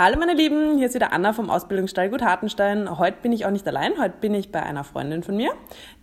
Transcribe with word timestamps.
Hallo 0.00 0.16
meine 0.16 0.34
Lieben, 0.34 0.78
hier 0.78 0.86
ist 0.86 0.94
wieder 0.94 1.12
Anna 1.12 1.32
vom 1.32 1.50
Ausbildungsstall 1.50 2.08
Gut 2.08 2.22
Hartenstein. 2.22 3.00
Heute 3.00 3.16
bin 3.20 3.32
ich 3.32 3.46
auch 3.46 3.50
nicht 3.50 3.66
allein, 3.66 3.98
heute 3.98 4.14
bin 4.20 4.32
ich 4.32 4.52
bei 4.52 4.62
einer 4.62 4.84
Freundin 4.84 5.24
von 5.24 5.36
mir, 5.36 5.50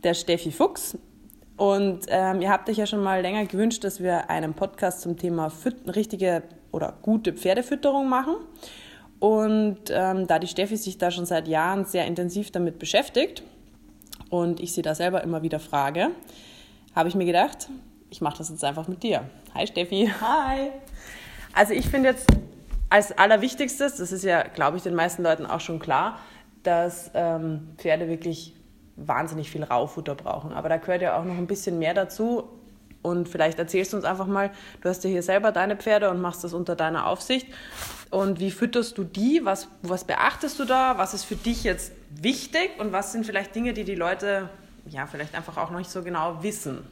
der 0.03 0.13
Steffi 0.13 0.51
Fuchs. 0.51 0.97
Und 1.55 2.01
ähm, 2.09 2.41
ihr 2.41 2.49
habt 2.49 2.69
euch 2.69 2.75
ja 2.75 2.87
schon 2.87 3.01
mal 3.01 3.21
länger 3.21 3.45
gewünscht, 3.45 3.85
dass 3.85 4.03
wir 4.03 4.29
einen 4.29 4.53
Podcast 4.53 4.99
zum 4.99 5.15
Thema 5.15 5.49
Füt 5.49 5.95
richtige 5.95 6.43
oder 6.73 6.97
gute 7.03 7.31
Pferdefütterung 7.31 8.09
machen. 8.09 8.35
Und 9.19 9.79
ähm, 9.91 10.27
da 10.27 10.39
die 10.39 10.47
Steffi 10.47 10.75
sich 10.75 10.97
da 10.97 11.09
schon 11.09 11.25
seit 11.25 11.47
Jahren 11.47 11.85
sehr 11.85 12.05
intensiv 12.05 12.51
damit 12.51 12.79
beschäftigt 12.79 13.43
und 14.29 14.59
ich 14.59 14.73
sie 14.73 14.81
da 14.81 14.93
selber 14.93 15.23
immer 15.23 15.41
wieder 15.41 15.61
frage, 15.61 16.09
habe 16.93 17.07
ich 17.07 17.15
mir 17.15 17.25
gedacht, 17.25 17.69
ich 18.09 18.19
mache 18.19 18.39
das 18.39 18.49
jetzt 18.49 18.65
einfach 18.65 18.89
mit 18.89 19.03
dir. 19.03 19.23
Hi 19.53 19.65
Steffi. 19.65 20.11
Hi. 20.19 20.71
Also 21.53 21.71
ich 21.71 21.87
finde 21.87 22.09
jetzt 22.09 22.27
als 22.95 23.11
allerwichtigstes, 23.11 23.97
das 23.97 24.13
ist 24.13 24.23
ja, 24.23 24.43
glaube 24.43 24.77
ich, 24.77 24.83
den 24.83 24.95
meisten 24.95 25.21
Leuten 25.21 25.45
auch 25.45 25.59
schon 25.59 25.79
klar, 25.79 26.17
dass 26.63 27.11
ähm, 27.13 27.73
Pferde 27.77 28.07
wirklich 28.07 28.55
wahnsinnig 28.95 29.51
viel 29.51 29.65
Raufutter 29.65 30.15
brauchen. 30.15 30.53
Aber 30.53 30.69
da 30.69 30.77
gehört 30.77 31.01
ja 31.01 31.19
auch 31.19 31.25
noch 31.25 31.37
ein 31.37 31.45
bisschen 31.45 31.77
mehr 31.77 31.93
dazu. 31.93 32.47
Und 33.01 33.27
vielleicht 33.27 33.59
erzählst 33.59 33.91
du 33.91 33.97
uns 33.97 34.05
einfach 34.05 34.27
mal, 34.27 34.49
du 34.79 34.87
hast 34.87 35.03
ja 35.03 35.09
hier 35.09 35.23
selber 35.23 35.51
deine 35.51 35.75
Pferde 35.75 36.09
und 36.09 36.21
machst 36.21 36.45
das 36.45 36.53
unter 36.53 36.77
deiner 36.77 37.05
Aufsicht. 37.07 37.47
Und 38.11 38.39
wie 38.39 38.49
fütterst 38.49 38.97
du 38.97 39.03
die? 39.03 39.41
Was, 39.43 39.67
was 39.81 40.05
beachtest 40.05 40.57
du 40.57 40.63
da? 40.63 40.97
Was 40.97 41.13
ist 41.13 41.25
für 41.25 41.35
dich 41.35 41.65
jetzt 41.65 41.91
wichtig? 42.09 42.79
Und 42.79 42.93
was 42.93 43.11
sind 43.11 43.25
vielleicht 43.25 43.53
Dinge, 43.53 43.73
die 43.73 43.83
die 43.83 43.95
Leute 43.95 44.47
ja 44.87 45.05
vielleicht 45.05 45.35
einfach 45.35 45.57
auch 45.57 45.69
noch 45.69 45.79
nicht 45.79 45.91
so 45.91 46.01
genau 46.01 46.41
wissen? 46.43 46.87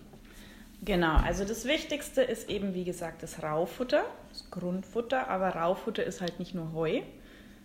Genau, 0.85 1.15
also 1.15 1.45
das 1.45 1.65
Wichtigste 1.65 2.21
ist 2.21 2.49
eben, 2.49 2.73
wie 2.73 2.83
gesagt, 2.83 3.23
das 3.23 3.41
Raufutter, 3.41 4.03
das 4.29 4.49
Grundfutter, 4.51 5.29
aber 5.29 5.49
Raufutter 5.49 6.03
ist 6.03 6.19
halt 6.19 6.39
nicht 6.39 6.53
nur 6.53 6.73
Heu. 6.73 7.01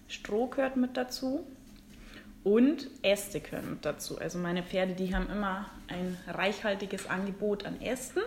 Stroh 0.06 0.46
gehört 0.46 0.76
mit 0.76 0.96
dazu 0.96 1.44
und 2.44 2.86
Äste 3.02 3.40
gehören 3.40 3.70
mit 3.70 3.84
dazu. 3.84 4.18
Also 4.18 4.38
meine 4.38 4.62
Pferde, 4.62 4.94
die 4.94 5.14
haben 5.14 5.28
immer 5.30 5.66
ein 5.88 6.16
reichhaltiges 6.28 7.08
Angebot 7.08 7.66
an 7.66 7.80
Ästen. 7.80 8.22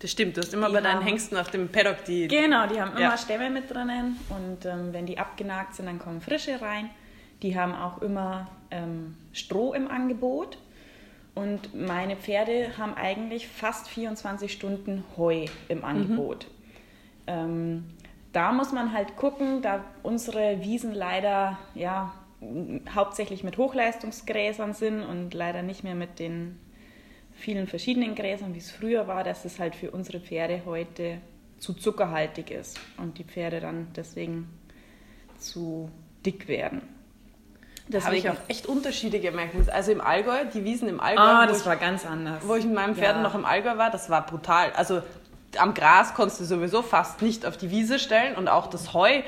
Das 0.00 0.10
stimmt, 0.10 0.36
du 0.36 0.42
hast 0.42 0.52
immer 0.52 0.68
die 0.68 0.74
bei 0.74 0.80
deinen 0.80 1.02
Hengsten 1.02 1.38
auf 1.38 1.50
dem 1.50 1.68
Paddock 1.68 2.04
die. 2.04 2.28
Genau, 2.28 2.66
die 2.66 2.80
haben 2.80 2.92
immer 2.92 3.00
ja. 3.00 3.18
Stämme 3.18 3.50
mit 3.50 3.70
drinnen 3.70 4.16
und 4.28 4.64
ähm, 4.64 4.92
wenn 4.92 5.06
die 5.06 5.18
abgenagt 5.18 5.74
sind, 5.74 5.86
dann 5.86 5.98
kommen 5.98 6.20
frische 6.20 6.60
rein. 6.60 6.90
Die 7.42 7.58
haben 7.58 7.74
auch 7.74 8.02
immer 8.02 8.48
ähm, 8.70 9.16
Stroh 9.32 9.72
im 9.72 9.88
Angebot 9.88 10.58
und 11.38 11.72
meine 11.74 12.16
Pferde 12.16 12.76
haben 12.78 12.94
eigentlich 12.94 13.46
fast 13.46 13.88
24 13.88 14.52
Stunden 14.52 15.04
Heu 15.16 15.46
im 15.68 15.84
Angebot. 15.84 16.46
Mhm. 16.46 16.52
Ähm, 17.28 17.84
da 18.32 18.50
muss 18.52 18.72
man 18.72 18.92
halt 18.92 19.16
gucken, 19.16 19.62
da 19.62 19.84
unsere 20.02 20.62
Wiesen 20.62 20.92
leider 20.92 21.56
ja, 21.74 22.12
hauptsächlich 22.92 23.44
mit 23.44 23.56
Hochleistungsgräsern 23.56 24.74
sind 24.74 25.02
und 25.02 25.32
leider 25.32 25.62
nicht 25.62 25.84
mehr 25.84 25.94
mit 25.94 26.18
den 26.18 26.58
vielen 27.34 27.68
verschiedenen 27.68 28.16
Gräsern, 28.16 28.54
wie 28.54 28.58
es 28.58 28.72
früher 28.72 29.06
war, 29.06 29.22
dass 29.22 29.44
es 29.44 29.60
halt 29.60 29.76
für 29.76 29.92
unsere 29.92 30.18
Pferde 30.18 30.62
heute 30.66 31.18
zu 31.58 31.72
zuckerhaltig 31.72 32.50
ist 32.50 32.80
und 32.96 33.18
die 33.18 33.24
Pferde 33.24 33.60
dann 33.60 33.88
deswegen 33.94 34.48
zu 35.38 35.88
dick 36.26 36.48
werden. 36.48 36.82
Das 37.88 38.04
habe 38.04 38.16
ich 38.16 38.28
auch 38.28 38.36
echt 38.48 38.66
Unterschiede 38.66 39.18
gemerkt. 39.20 39.54
Also 39.70 39.92
im 39.92 40.00
Allgäu, 40.00 40.44
die 40.52 40.64
Wiesen 40.64 40.88
im 40.88 41.00
Allgäu. 41.00 41.22
Ah, 41.22 41.46
das 41.46 41.60
ich, 41.60 41.66
war 41.66 41.76
ganz 41.76 42.04
anders. 42.04 42.42
Wo 42.46 42.54
ich 42.54 42.64
mit 42.64 42.74
meinem 42.74 42.94
Pferden 42.94 43.22
ja. 43.22 43.28
noch 43.28 43.34
im 43.34 43.44
Allgäu 43.44 43.76
war, 43.78 43.90
das 43.90 44.10
war 44.10 44.26
brutal. 44.26 44.72
Also 44.72 45.02
am 45.56 45.74
Gras 45.74 46.14
konntest 46.14 46.40
du 46.40 46.44
sowieso 46.44 46.82
fast 46.82 47.22
nicht 47.22 47.46
auf 47.46 47.56
die 47.56 47.70
Wiese 47.70 47.98
stellen 47.98 48.36
und 48.36 48.48
auch 48.48 48.66
das 48.66 48.92
Heu. 48.92 49.22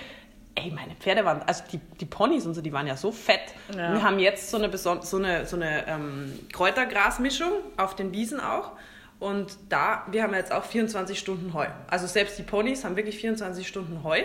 Ey, 0.57 0.73
meine 0.73 0.95
Pferde 0.97 1.25
waren, 1.25 1.43
also 1.47 1.63
die, 1.73 1.79
die 2.01 2.05
Ponys 2.05 2.45
und 2.45 2.55
so, 2.55 2.61
die 2.61 2.73
waren 2.73 2.87
ja 2.87 2.97
so 2.97 3.13
fett. 3.13 3.41
Ja. 3.75 3.95
Wir 3.95 4.03
haben 4.03 4.19
jetzt 4.19 4.51
so 4.51 4.59
eine, 4.59 4.77
so 4.77 4.91
eine, 4.91 5.47
so 5.47 5.57
eine 5.57 5.87
ähm, 5.87 6.39
Kräutergrasmischung 6.53 7.53
auf 7.77 7.97
den 7.97 8.13
Wiesen 8.13 8.41
auch. 8.41 8.73
Und 9.21 9.57
da, 9.69 10.05
wir 10.11 10.23
haben 10.23 10.35
jetzt 10.35 10.51
auch 10.51 10.65
24 10.65 11.19
Stunden 11.19 11.55
Heu. 11.55 11.67
Also 11.89 12.07
selbst 12.07 12.39
die 12.39 12.43
Ponys 12.43 12.85
haben 12.85 12.97
wirklich 12.97 13.19
24 13.19 13.67
Stunden 13.67 14.03
Heu. 14.03 14.23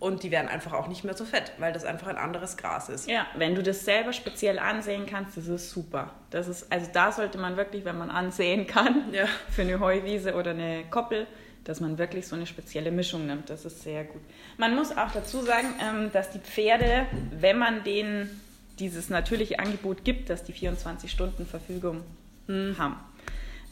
Und 0.00 0.22
die 0.22 0.30
werden 0.30 0.48
einfach 0.48 0.72
auch 0.72 0.88
nicht 0.88 1.04
mehr 1.04 1.14
so 1.14 1.26
fett, 1.26 1.52
weil 1.58 1.74
das 1.74 1.84
einfach 1.84 2.06
ein 2.06 2.16
anderes 2.16 2.56
Gras 2.56 2.88
ist. 2.88 3.08
Ja, 3.08 3.26
wenn 3.36 3.54
du 3.54 3.62
das 3.62 3.84
selber 3.84 4.14
speziell 4.14 4.58
ansehen 4.58 5.04
kannst, 5.04 5.36
das 5.36 5.46
ist 5.46 5.70
super. 5.70 6.10
Das 6.30 6.48
ist, 6.48 6.72
also 6.72 6.88
da 6.90 7.12
sollte 7.12 7.36
man 7.36 7.58
wirklich, 7.58 7.84
wenn 7.84 7.98
man 7.98 8.10
ansehen 8.10 8.66
kann, 8.66 9.12
ja. 9.12 9.26
für 9.50 9.62
eine 9.62 9.78
Heuwiese 9.78 10.34
oder 10.34 10.52
eine 10.52 10.84
Koppel, 10.90 11.26
dass 11.64 11.80
man 11.80 11.98
wirklich 11.98 12.26
so 12.26 12.34
eine 12.34 12.46
spezielle 12.46 12.90
Mischung 12.90 13.26
nimmt. 13.26 13.50
Das 13.50 13.66
ist 13.66 13.82
sehr 13.82 14.04
gut. 14.04 14.22
Man 14.56 14.74
muss 14.74 14.90
auch 14.90 15.10
dazu 15.12 15.42
sagen, 15.42 15.68
ähm, 15.82 16.10
dass 16.12 16.30
die 16.30 16.38
Pferde, 16.38 17.06
wenn 17.30 17.58
man 17.58 17.84
denen 17.84 18.40
dieses 18.78 19.10
natürliche 19.10 19.58
Angebot 19.58 20.02
gibt, 20.04 20.30
dass 20.30 20.42
die 20.44 20.52
24 20.52 21.10
Stunden 21.10 21.44
Verfügung 21.44 22.02
hm. 22.46 22.76
haben, 22.78 22.96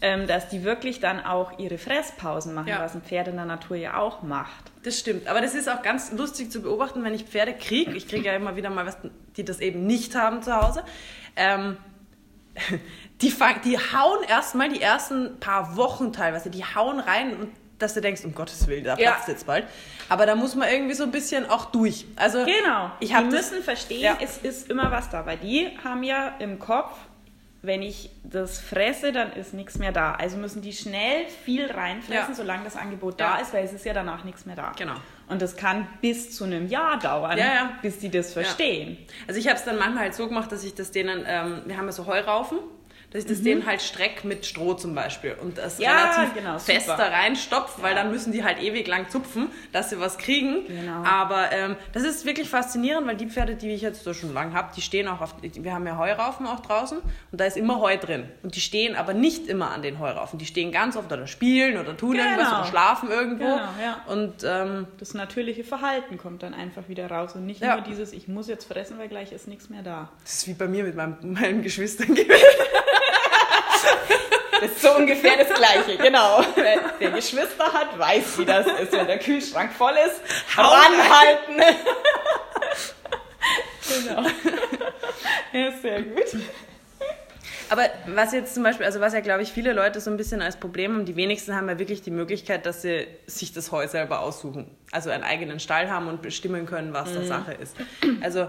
dass 0.01 0.49
die 0.49 0.63
wirklich 0.63 1.01
dann 1.01 1.25
auch 1.25 1.59
ihre 1.59 1.77
Fresspausen 1.77 2.55
machen, 2.55 2.69
ja. 2.69 2.81
was 2.81 2.95
ein 2.95 3.03
Pferd 3.03 3.29
in 3.29 3.37
der 3.37 3.45
Natur 3.45 3.77
ja 3.77 3.99
auch 3.99 4.23
macht. 4.23 4.71
Das 4.85 4.99
stimmt, 4.99 5.27
aber 5.27 5.41
das 5.41 5.55
ist 5.55 5.69
auch 5.69 5.83
ganz 5.83 6.13
lustig 6.13 6.51
zu 6.53 6.63
beobachten, 6.63 7.03
wenn 7.03 7.15
ich 7.15 7.25
Pferde 7.25 7.53
kriege. 7.53 7.93
Ich 7.93 8.07
kriege 8.07 8.27
ja 8.27 8.35
immer 8.35 8.55
wieder 8.55 8.71
mal 8.71 8.87
was, 8.87 8.97
die 9.37 9.45
das 9.45 9.61
eben 9.61 9.87
nicht 9.87 10.15
haben 10.15 10.43
zu 10.43 10.55
Hause. 10.55 10.85
Ähm, 11.35 11.77
die, 13.21 13.31
fang, 13.31 13.61
die 13.63 13.77
hauen 13.77 14.23
erstmal 14.29 14.69
die 14.69 14.81
ersten 14.81 15.41
paar 15.41 15.77
Wochen 15.77 16.13
teilweise, 16.13 16.51
die 16.51 16.65
hauen 16.65 17.01
rein 17.01 17.37
und 17.37 17.51
dass 17.79 17.95
du 17.95 18.01
denkst, 18.01 18.25
um 18.25 18.35
Gottes 18.35 18.67
Willen, 18.67 18.85
da 18.85 18.97
ja. 18.97 19.13
platzt 19.13 19.29
jetzt 19.29 19.47
bald. 19.47 19.67
Aber 20.09 20.27
da 20.27 20.35
muss 20.35 20.55
man 20.55 20.69
irgendwie 20.69 20.95
so 20.95 21.05
ein 21.05 21.11
bisschen 21.11 21.49
auch 21.49 21.67
durch. 21.67 22.07
Also, 22.17 22.45
genau, 22.45 22.91
ich 23.01 23.15
die 23.15 23.25
müssen 23.25 23.63
verstehen, 23.63 24.03
ja. 24.03 24.19
es 24.21 24.39
ist 24.39 24.71
immer 24.71 24.91
was 24.91 25.11
da, 25.11 25.27
weil 25.27 25.37
die 25.39 25.69
haben 25.85 26.03
ja 26.03 26.35
im 26.39 26.59
Kopf, 26.59 26.97
wenn 27.61 27.83
ich 27.83 28.11
das 28.23 28.61
fresse, 28.61 29.11
dann 29.11 29.33
ist 29.33 29.53
nichts 29.53 29.79
mehr 29.79 29.91
da. 29.91 30.13
Also 30.13 30.37
müssen 30.37 30.63
die 30.63 30.73
schnell 30.73 31.27
viel 31.45 31.71
reinfressen, 31.71 32.31
ja. 32.31 32.35
solange 32.35 32.65
das 32.65 32.77
Angebot 32.77 33.21
da 33.21 33.39
ist, 33.39 33.53
weil 33.53 33.65
es 33.65 33.73
ist 33.73 33.85
ja 33.85 33.93
danach 33.93 34.25
nichts 34.25 34.47
mehr 34.47 34.55
da. 34.55 34.73
Genau. 34.77 34.95
Und 35.29 35.43
das 35.43 35.57
kann 35.57 35.87
bis 36.01 36.35
zu 36.35 36.45
einem 36.45 36.69
Jahr 36.69 36.99
dauern, 36.99 37.37
ja, 37.37 37.45
ja. 37.45 37.73
bis 37.83 37.99
die 37.99 38.11
das 38.11 38.33
verstehen. 38.33 38.97
Also 39.27 39.41
ich 39.41 39.49
habe 39.49 39.59
es 39.59 39.65
dann 39.65 39.77
manchmal 39.77 40.05
halt 40.05 40.15
so 40.15 40.29
gemacht, 40.29 40.53
dass 40.53 40.65
ich 40.65 40.75
das 40.75 40.93
denen, 40.93 41.25
ähm, 41.27 41.63
wir 41.67 41.77
haben 41.77 41.87
ja 41.87 41.93
so 41.93 42.07
Heuraufen, 42.07 42.59
dass 43.11 43.23
ich 43.23 43.29
das 43.29 43.39
mhm. 43.39 43.45
denen 43.45 43.67
halt 43.67 43.81
streck 43.81 44.25
mit 44.25 44.45
Stroh 44.45 44.75
zum 44.75 44.95
Beispiel 44.95 45.35
und 45.41 45.57
das 45.57 45.79
ja, 45.79 46.11
relativ 46.11 46.35
genau, 46.35 46.59
fest 46.59 46.87
super. 46.87 46.99
da 46.99 47.09
reinstopfe, 47.09 47.83
weil 47.83 47.97
ja. 47.97 48.03
dann 48.03 48.13
müssen 48.13 48.33
die 48.33 48.45
halt 48.45 48.61
ewig 48.63 48.87
lang 48.87 49.09
zupfen, 49.09 49.49
dass 49.73 49.91
sie 49.91 49.99
was 49.99 50.19
kriegen. 50.19 50.67
Genau. 50.67 51.03
Aber 51.05 51.51
ähm, 51.53 51.77
das 51.93 52.03
ist 52.03 52.27
wirklich 52.27 52.51
faszinierend, 52.51 53.07
weil 53.07 53.17
die 53.17 53.27
Pferde, 53.27 53.55
die 53.55 53.71
ich 53.71 53.81
jetzt 53.81 54.05
so 54.05 54.13
schon 54.13 54.35
lange 54.35 54.53
habe, 54.53 54.73
die 54.77 54.83
stehen 54.83 55.09
auch 55.09 55.23
auf, 55.23 55.35
wir 55.41 55.73
haben 55.73 55.87
ja 55.87 55.97
Heuraufen 55.97 56.47
auch 56.47 56.61
draußen 56.61 56.99
und 56.99 57.41
da 57.41 57.47
ist 57.47 57.57
immer 57.57 57.81
Heu 57.81 57.97
drin. 57.97 58.29
Und 58.43 58.57
die 58.57 58.61
stehen 58.61 58.95
aber 58.95 59.15
nicht 59.15 59.47
immer 59.49 59.71
an 59.71 59.83
den 59.83 59.99
Heuraufen. 59.99 60.39
Die 60.39 60.47
stehen 60.47 60.71
ganz 60.71 60.97
oft 60.97 61.11
oder 61.11 61.27
spielen 61.27 61.79
oder 61.79 61.97
tun 61.97 62.13
genau. 62.13 62.25
irgendwas 62.25 62.53
oder 62.53 62.65
schlafen 62.67 63.11
irgendwo. 63.11 63.45
Genau, 63.45 63.69
ja. 63.83 64.03
Und 64.07 64.45
ähm, 64.45 64.87
das 64.99 65.15
natürliche 65.15 65.65
Verhalten 65.65 66.19
kommt 66.19 66.43
dann 66.43 66.53
einfach 66.53 66.89
wieder 66.89 67.11
raus 67.11 67.35
und 67.35 67.47
nicht 67.47 67.63
ja. 67.63 67.77
nur 67.77 67.85
dieses, 67.85 68.13
ich 68.13 68.29
muss 68.29 68.49
jetzt 68.49 68.67
fressen, 68.67 68.99
weil 68.99 69.09
gleich 69.09 69.33
ist 69.33 69.49
nichts 69.49 69.71
mehr 69.71 69.83
da. 69.83 70.11
Das 70.23 70.35
ist 70.35 70.49
wie 70.49 70.55
bei 70.55 70.69
mir 70.69 70.85
mit 70.85 70.95
meinem, 70.95 71.17
meinen 71.23 71.63
Geschwistern 71.63 72.09
gewesen. 72.15 72.29
Das 74.61 74.71
ist 74.71 74.83
so 74.83 74.97
ungefähr 74.97 75.37
das 75.37 75.55
Gleiche, 75.55 75.97
genau. 75.99 76.45
Wer 76.99 77.11
Geschwister 77.11 77.73
hat, 77.73 77.99
weiß, 77.99 78.39
wie 78.39 78.45
das 78.45 78.67
ist, 78.67 78.93
wenn 78.93 79.07
der 79.07 79.19
Kühlschrank 79.19 79.73
voll 79.73 79.95
ist. 80.07 80.21
Ranhalten. 80.57 81.77
genau. 83.89 84.23
Ja, 85.53 85.73
sehr 85.81 86.03
gut. 86.03 86.37
Aber 87.71 87.83
was 88.07 88.33
jetzt 88.33 88.55
zum 88.55 88.63
Beispiel, 88.63 88.87
also 88.87 89.01
was 89.01 89.13
ja, 89.13 89.21
glaube 89.21 89.43
ich, 89.43 89.53
viele 89.53 89.73
Leute 89.73 90.01
so 90.01 90.11
ein 90.11 90.17
bisschen 90.17 90.41
als 90.41 90.57
Problem 90.57 90.95
haben, 90.95 91.05
die 91.05 91.17
wenigsten 91.17 91.55
haben 91.55 91.69
ja 91.69 91.79
wirklich 91.79 92.01
die 92.03 92.11
Möglichkeit, 92.11 92.65
dass 92.65 92.83
sie 92.83 93.07
sich 93.27 93.53
das 93.53 93.73
Heu 93.73 93.87
selber 93.87 94.21
aussuchen. 94.21 94.71
Also 94.91 95.11
einen 95.11 95.23
eigenen 95.23 95.61
Stall 95.61 95.91
haben 95.91 96.09
und 96.09 96.23
bestimmen 96.23 96.67
können, 96.67 96.95
was 96.95 97.11
mhm. 97.11 97.15
da 97.17 97.23
Sache 97.25 97.53
ist. 97.53 97.77
Also 98.23 98.49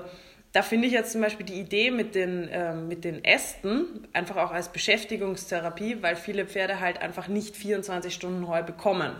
da 0.51 0.63
finde 0.63 0.87
ich 0.87 0.93
jetzt 0.93 1.11
zum 1.11 1.21
Beispiel 1.21 1.45
die 1.45 1.59
Idee 1.59 1.91
mit 1.91 2.15
den, 2.15 2.47
äh, 2.47 2.73
mit 2.73 3.03
den 3.03 3.23
Ästen 3.23 4.07
einfach 4.13 4.37
auch 4.37 4.51
als 4.51 4.69
Beschäftigungstherapie, 4.69 6.01
weil 6.01 6.15
viele 6.15 6.45
Pferde 6.45 6.79
halt 6.79 7.01
einfach 7.01 7.27
nicht 7.27 7.55
24 7.55 8.13
Stunden 8.13 8.47
Heu 8.47 8.63
bekommen. 8.63 9.11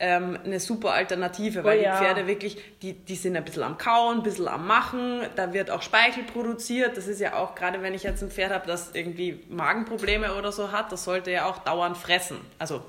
Ähm, 0.00 0.38
eine 0.44 0.60
super 0.60 0.92
Alternative, 0.92 1.64
weil 1.64 1.80
oh, 1.80 1.82
ja. 1.82 1.98
die 1.98 2.04
Pferde 2.04 2.26
wirklich, 2.28 2.56
die, 2.82 2.92
die 2.92 3.16
sind 3.16 3.36
ein 3.36 3.44
bisschen 3.44 3.64
am 3.64 3.78
Kauen, 3.78 4.18
ein 4.18 4.22
bisschen 4.22 4.46
am 4.46 4.64
Machen, 4.66 5.22
da 5.34 5.52
wird 5.52 5.70
auch 5.72 5.82
Speichel 5.82 6.22
produziert. 6.22 6.96
Das 6.96 7.08
ist 7.08 7.20
ja 7.20 7.34
auch, 7.34 7.56
gerade 7.56 7.82
wenn 7.82 7.94
ich 7.94 8.04
jetzt 8.04 8.22
ein 8.22 8.30
Pferd 8.30 8.52
habe, 8.52 8.66
das 8.66 8.94
irgendwie 8.94 9.44
Magenprobleme 9.48 10.36
oder 10.36 10.52
so 10.52 10.70
hat, 10.70 10.92
das 10.92 11.02
sollte 11.02 11.32
ja 11.32 11.46
auch 11.46 11.58
dauernd 11.58 11.96
fressen. 11.96 12.38
Also 12.60 12.82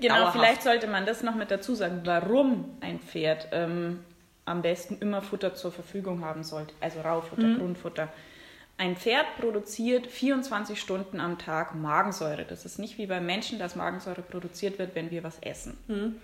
Genau, 0.00 0.16
dauerhaft. 0.16 0.36
vielleicht 0.36 0.62
sollte 0.62 0.86
man 0.86 1.06
das 1.06 1.22
noch 1.22 1.34
mit 1.34 1.50
dazu 1.50 1.74
sagen, 1.74 2.00
warum 2.04 2.76
ein 2.80 2.98
Pferd 3.00 3.48
ähm, 3.52 4.00
am 4.50 4.62
besten 4.62 4.98
immer 5.00 5.22
Futter 5.22 5.54
zur 5.54 5.72
Verfügung 5.72 6.24
haben 6.24 6.44
sollte, 6.44 6.74
also 6.80 7.00
Raufutter, 7.00 7.42
mhm. 7.46 7.58
Grundfutter. 7.58 8.08
Ein 8.76 8.96
Pferd 8.96 9.26
produziert 9.38 10.06
24 10.06 10.80
Stunden 10.80 11.20
am 11.20 11.38
Tag 11.38 11.74
Magensäure. 11.74 12.44
Das 12.44 12.64
ist 12.64 12.78
nicht 12.78 12.96
wie 12.98 13.06
beim 13.06 13.26
Menschen, 13.26 13.58
dass 13.58 13.76
Magensäure 13.76 14.22
produziert 14.22 14.78
wird, 14.78 14.94
wenn 14.94 15.10
wir 15.10 15.22
was 15.22 15.38
essen. 15.40 15.76
Mhm. 15.86 16.16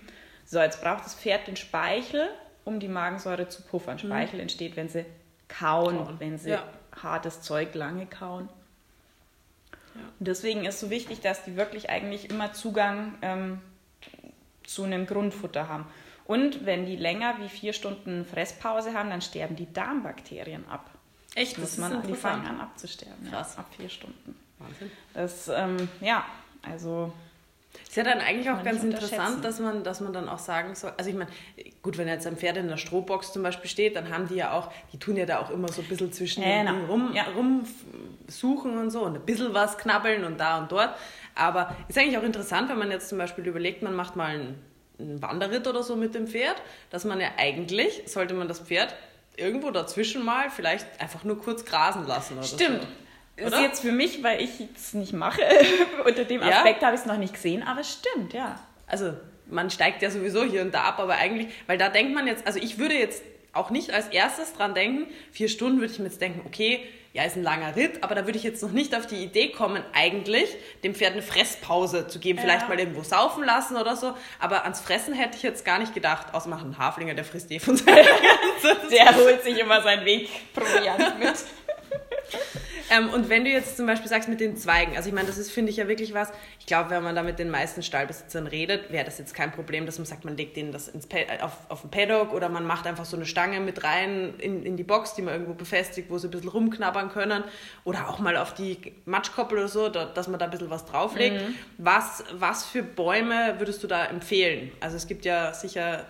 So, 0.45 0.59
jetzt 0.59 0.81
braucht 0.81 1.05
das 1.05 1.13
Pferd 1.13 1.47
den 1.47 1.55
Speichel, 1.55 2.27
um 2.65 2.79
die 2.79 2.87
Magensäure 2.87 3.47
zu 3.47 3.61
puffern. 3.61 3.99
Speichel 3.99 4.39
entsteht, 4.39 4.75
wenn 4.75 4.89
sie 4.89 5.05
kauen, 5.47 5.97
Kauen. 5.97 6.19
wenn 6.19 6.37
sie 6.37 6.51
Ja. 6.51 6.63
hartes 7.01 7.41
Zeug 7.41 7.75
lange 7.75 8.07
kauen. 8.07 8.49
Ja. 9.95 10.01
Und 10.19 10.27
deswegen 10.27 10.65
ist 10.65 10.79
so 10.79 10.89
wichtig, 10.89 11.21
dass 11.21 11.43
die 11.43 11.55
wirklich 11.57 11.89
eigentlich 11.89 12.29
immer 12.29 12.53
Zugang 12.53 13.15
ähm, 13.21 13.61
zu 14.65 14.83
einem 14.83 15.05
Grundfutter 15.05 15.69
haben. 15.69 15.85
Und 16.27 16.65
wenn 16.65 16.85
die 16.85 16.97
länger 16.97 17.35
wie 17.39 17.47
vier 17.49 17.71
Stunden 17.73 18.25
Fresspause 18.25 18.93
haben, 18.93 19.09
dann 19.09 19.21
sterben 19.21 19.55
die 19.55 19.71
Darmbakterien 19.71 20.67
ab. 20.69 20.89
Echt, 21.35 21.57
Muss 21.57 21.77
man, 21.77 22.01
die 22.05 22.13
fangen 22.15 22.45
an 22.45 22.59
abzusterben. 22.59 23.25
Ja, 23.25 23.31
Krass. 23.31 23.57
ab 23.57 23.67
vier 23.77 23.89
Stunden. 23.89 24.35
Wahnsinn. 24.59 24.91
Das, 25.13 25.47
ähm, 25.49 25.87
ja, 26.01 26.25
also 26.63 27.13
Ist 27.87 27.95
ja 27.95 28.03
dann 28.03 28.19
eigentlich 28.19 28.49
auch 28.49 28.63
ganz 28.63 28.83
interessant, 28.83 29.45
dass 29.45 29.59
man, 29.59 29.83
dass 29.83 30.01
man 30.01 30.11
dann 30.13 30.27
auch 30.27 30.39
sagen 30.39 30.73
soll, 30.75 30.91
also 30.97 31.09
ich 31.11 31.15
meine, 31.15 31.29
gut, 31.83 31.97
wenn 31.99 32.07
jetzt 32.07 32.25
ein 32.25 32.35
Pferd 32.37 32.57
in 32.57 32.67
der 32.67 32.77
Strohbox 32.77 33.31
zum 33.33 33.43
Beispiel 33.43 33.69
steht, 33.69 33.95
dann 33.95 34.09
haben 34.11 34.27
die 34.27 34.35
ja 34.35 34.51
auch, 34.51 34.71
die 34.91 34.97
tun 34.97 35.15
ja 35.15 35.25
da 35.27 35.39
auch 35.39 35.51
immer 35.51 35.67
so 35.71 35.81
ein 35.83 35.87
bisschen 35.87 36.11
zwischen 36.11 36.41
den 36.41 36.65
Genau. 36.65 36.85
Rum, 36.87 37.11
Ja. 37.13 37.25
rumsuchen 37.35 38.77
und 38.77 38.89
so 38.89 39.03
und 39.03 39.15
ein 39.15 39.25
bisschen 39.25 39.53
was 39.53 39.77
knabbeln 39.77 40.23
und 40.23 40.39
da 40.39 40.57
und 40.57 40.71
dort. 40.71 40.95
Aber 41.35 41.75
ist 41.87 41.97
eigentlich 41.97 42.17
auch 42.17 42.23
interessant, 42.23 42.67
wenn 42.69 42.79
man 42.79 42.89
jetzt 42.89 43.09
zum 43.09 43.17
Beispiel 43.19 43.45
überlegt, 43.45 43.83
man 43.83 43.95
macht 43.95 44.15
mal 44.15 44.25
einen, 44.35 44.61
einen 44.99 45.21
Wanderritt 45.21 45.67
oder 45.67 45.83
so 45.83 45.95
mit 45.95 46.15
dem 46.15 46.27
Pferd, 46.27 46.55
dass 46.89 47.05
man 47.05 47.19
ja 47.19 47.27
eigentlich, 47.37 48.03
sollte 48.05 48.33
man 48.33 48.47
das 48.47 48.59
Pferd 48.59 48.95
irgendwo 49.35 49.69
dazwischen 49.71 50.25
mal 50.25 50.49
vielleicht 50.49 50.85
einfach 50.99 51.23
nur 51.23 51.39
kurz 51.39 51.63
grasen 51.65 52.07
lassen 52.07 52.37
oder 52.37 52.43
Stimmt. 52.47 52.81
so. 52.81 52.87
Ist 53.43 53.47
Oder? 53.53 53.61
jetzt 53.61 53.81
für 53.81 53.91
mich, 53.91 54.23
weil 54.23 54.41
ich 54.41 54.49
es 54.75 54.93
nicht 54.95 55.13
mache, 55.13 55.43
unter 56.05 56.25
dem 56.25 56.41
Ja. 56.41 56.47
Aspekt 56.57 56.81
habe 56.83 56.95
ich 56.95 57.01
es 57.01 57.05
noch 57.05 57.17
nicht 57.17 57.35
gesehen, 57.35 57.61
aber 57.61 57.81
es 57.81 57.93
stimmt, 57.93 58.33
ja. 58.33 58.59
also 58.87 59.13
man 59.45 59.69
steigt 59.69 60.01
ja 60.01 60.09
sowieso 60.09 60.43
hier 60.43 60.63
und 60.63 60.73
da 60.73 60.85
ab, 60.85 60.97
aber 60.99 61.13
eigentlich, 61.17 61.53
weil 61.67 61.77
da 61.77 61.89
denkt 61.89 62.15
man 62.15 62.25
jetzt, 62.25 62.47
also 62.47 62.57
ich 62.59 62.79
würde 62.79 62.95
jetzt 62.95 63.21
auch 63.57 63.69
nicht 63.69 63.91
als 63.91 64.07
erstes 64.07 64.53
dran 64.53 64.73
denken, 64.73 65.07
vier 65.31 65.49
Stunden 65.49 65.79
würde 65.79 65.91
ich 65.93 65.99
mir 65.99 66.05
jetzt 66.05 66.21
denken, 66.21 66.41
okay, 66.45 66.79
ja, 67.13 67.23
ist 67.23 67.35
ein 67.35 67.41
langer 67.43 67.75
Ritt, 67.75 68.03
aber 68.03 68.13
da 68.13 68.25
würde 68.27 68.37
ich 68.37 68.43
jetzt 68.43 68.61
noch 68.61 68.71
nicht 68.71 68.93
auf 68.95 69.07
die 69.07 69.15
Idee 69.23 69.49
kommen, 69.49 69.83
eigentlich 69.93 70.49
dem 70.83 70.93
Pferd 70.93 71.13
eine 71.13 71.23
Fresspause 71.23 72.07
zu 72.07 72.19
geben, 72.19 72.37
vielleicht 72.37 72.63
Ja. 72.63 72.67
mal 72.67 72.77
irgendwo 72.79 73.01
saufen 73.01 73.43
lassen 73.43 73.75
oder 73.75 73.95
so, 73.95 74.13
aber 74.39 74.63
ans 74.63 74.81
Fressen 74.81 75.13
hätte 75.15 75.35
ich 75.35 75.41
jetzt 75.41 75.65
gar 75.65 75.79
nicht 75.79 75.95
gedacht, 75.95 76.33
außer 76.35 76.47
machen 76.47 76.65
einen 76.65 76.77
Haflinger, 76.77 77.15
der 77.15 77.25
frisst 77.25 77.49
eh 77.51 77.57
von 77.59 77.75
seinem 77.77 77.95
Der 78.91 79.15
holt 79.15 79.43
sich 79.43 79.57
immer 79.57 79.81
seinen 79.81 80.05
Weg 80.05 80.29
Proviant 80.53 81.17
mit. 81.19 81.33
Ähm, 82.89 83.09
und 83.09 83.29
wenn 83.29 83.43
du 83.43 83.49
jetzt 83.49 83.77
zum 83.77 83.85
Beispiel 83.85 84.07
sagst 84.07 84.29
mit 84.29 84.39
den 84.39 84.55
Zweigen, 84.55 84.95
also 84.95 85.09
ich 85.09 85.15
meine, 85.15 85.27
das 85.27 85.37
ist, 85.37 85.51
finde 85.51 85.71
ich 85.71 85.77
ja 85.77 85.87
wirklich 85.87 86.13
was, 86.13 86.31
ich 86.59 86.65
glaube, 86.65 86.89
wenn 86.89 87.03
man 87.03 87.15
da 87.15 87.23
mit 87.23 87.39
den 87.39 87.49
meisten 87.49 87.83
Stallbesitzern 87.83 88.47
redet, 88.47 88.91
wäre 88.91 89.05
das 89.05 89.17
jetzt 89.17 89.33
kein 89.33 89.51
Problem, 89.51 89.85
dass 89.85 89.97
man 89.97 90.05
sagt, 90.05 90.25
man 90.25 90.37
legt 90.37 90.55
denen 90.57 90.71
das 90.71 90.87
ins 90.87 91.05
äh, 91.07 91.25
auf, 91.41 91.53
auf 91.69 91.81
den 91.81 91.91
Paddock 91.91 92.33
oder 92.33 92.49
man 92.49 92.65
macht 92.65 92.87
einfach 92.87 93.05
so 93.05 93.17
eine 93.17 93.25
Stange 93.25 93.59
mit 93.59 93.83
rein 93.83 94.33
in, 94.39 94.63
in 94.63 94.77
die 94.77 94.83
Box, 94.83 95.15
die 95.15 95.21
man 95.21 95.33
irgendwo 95.33 95.53
befestigt, 95.53 96.09
wo 96.09 96.17
sie 96.17 96.27
ein 96.27 96.31
bisschen 96.31 96.49
rumknabbern 96.49 97.09
können 97.09 97.43
oder 97.83 98.09
auch 98.09 98.19
mal 98.19 98.37
auf 98.37 98.53
die 98.53 98.77
Matschkoppel 99.05 99.57
oder 99.57 99.67
so, 99.67 99.89
da, 99.89 100.05
dass 100.05 100.27
man 100.27 100.39
da 100.39 100.45
ein 100.45 100.51
bisschen 100.51 100.69
was 100.69 100.85
drauflegt. 100.85 101.41
Was, 101.77 102.23
was 102.33 102.65
für 102.65 102.83
Bäume 102.83 103.55
würdest 103.57 103.83
du 103.83 103.87
da 103.87 104.05
empfehlen? 104.05 104.71
Also 104.79 104.95
es 104.95 105.07
gibt 105.07 105.25
ja 105.25 105.53
sicher 105.53 106.05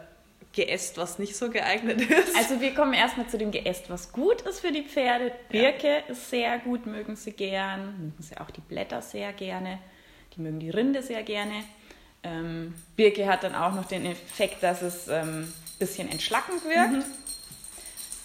Geäst, 0.58 0.98
was 0.98 1.20
nicht 1.20 1.36
so 1.36 1.52
geeignet 1.52 2.02
ist. 2.02 2.36
Also 2.36 2.60
wir 2.60 2.74
kommen 2.74 2.94
erstmal 2.94 3.28
zu 3.28 3.38
dem 3.38 3.52
Geäst, 3.52 3.92
was 3.92 4.12
gut 4.12 4.42
ist 4.42 4.60
für 4.62 4.72
die 4.72 4.82
Pferde. 4.82 5.32
Birke 5.50 6.04
ist 6.08 6.32
sehr 6.32 6.58
gut, 6.58 6.88
mögen 6.88 7.16
sie 7.16 7.32
gern. 7.32 7.96
Mögen 8.00 8.24
sie 8.24 8.36
auch 8.38 8.50
die 8.50 8.62
Blätter 8.62 9.04
sehr 9.04 9.34
gerne. 9.34 9.78
Die 10.36 10.42
mögen 10.42 10.60
die 10.60 10.72
Rinde 10.72 11.04
sehr 11.04 11.22
gerne. 11.22 11.64
Ähm, 12.24 12.74
Birke 12.96 13.28
hat 13.28 13.44
dann 13.44 13.54
auch 13.54 13.76
noch 13.76 13.86
den 13.86 14.08
Effekt, 14.08 14.64
dass 14.64 14.82
es 14.82 15.08
ein 15.08 15.28
ähm, 15.28 15.54
bisschen 15.78 16.10
entschlackend 16.10 16.66
wirkt. 16.66 17.06